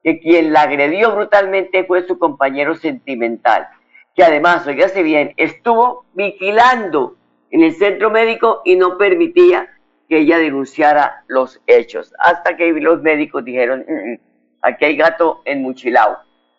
que 0.05 0.21
quien 0.21 0.53
la 0.53 0.63
agredió 0.63 1.13
brutalmente 1.15 1.85
fue 1.85 2.07
su 2.07 2.17
compañero 2.19 2.77
sentimental, 2.77 3.67
que 4.15 4.23
además, 4.23 4.65
oígase 4.69 5.03
bien, 5.03 5.35
estuvo 5.37 6.07
vigilando 6.15 7.17
en 7.51 7.65
el 7.65 7.75
centro 7.75 8.09
médico 8.09 8.63
y 8.65 8.77
no 8.77 8.99
permitía 8.99 9.69
que 10.09 10.19
ella 10.19 10.39
denunciara 10.39 11.25
los 11.27 11.61
hechos, 11.67 12.15
hasta 12.21 12.57
que 12.57 12.71
los 12.73 13.03
médicos 13.03 13.45
dijeron, 13.45 13.85
mm, 13.87 14.13
mm, 14.13 14.19
aquí 14.63 14.85
hay 14.85 14.97
gato 14.97 15.43
en 15.45 15.63
Muchilao, 15.63 16.19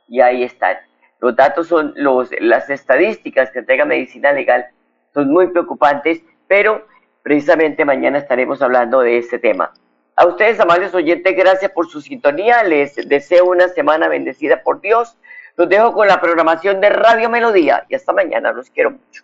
y 0.09 0.19
ahí 0.19 0.43
están. 0.43 0.75
Los 1.21 1.35
datos 1.35 1.67
son, 1.67 1.93
las 1.95 2.69
estadísticas 2.69 3.51
que 3.51 3.59
entrega 3.59 3.85
Medicina 3.85 4.31
Legal 4.31 4.65
son 5.13 5.31
muy 5.31 5.47
preocupantes, 5.47 6.21
pero 6.47 6.87
precisamente 7.21 7.85
mañana 7.85 8.17
estaremos 8.17 8.61
hablando 8.61 9.01
de 9.01 9.19
este 9.19 9.37
tema. 9.37 9.71
A 10.15 10.25
ustedes, 10.25 10.59
amables 10.59 10.93
oyentes, 10.93 11.35
gracias 11.35 11.71
por 11.71 11.87
su 11.87 12.01
sintonía. 12.01 12.63
Les 12.63 12.95
deseo 13.07 13.45
una 13.45 13.67
semana 13.69 14.07
bendecida 14.07 14.63
por 14.63 14.81
Dios. 14.81 15.15
Los 15.57 15.69
dejo 15.69 15.93
con 15.93 16.07
la 16.07 16.19
programación 16.19 16.81
de 16.81 16.89
Radio 16.89 17.29
Melodía 17.29 17.85
y 17.87 17.95
hasta 17.95 18.13
mañana. 18.13 18.51
Los 18.51 18.69
quiero 18.71 18.91
mucho. 18.91 19.23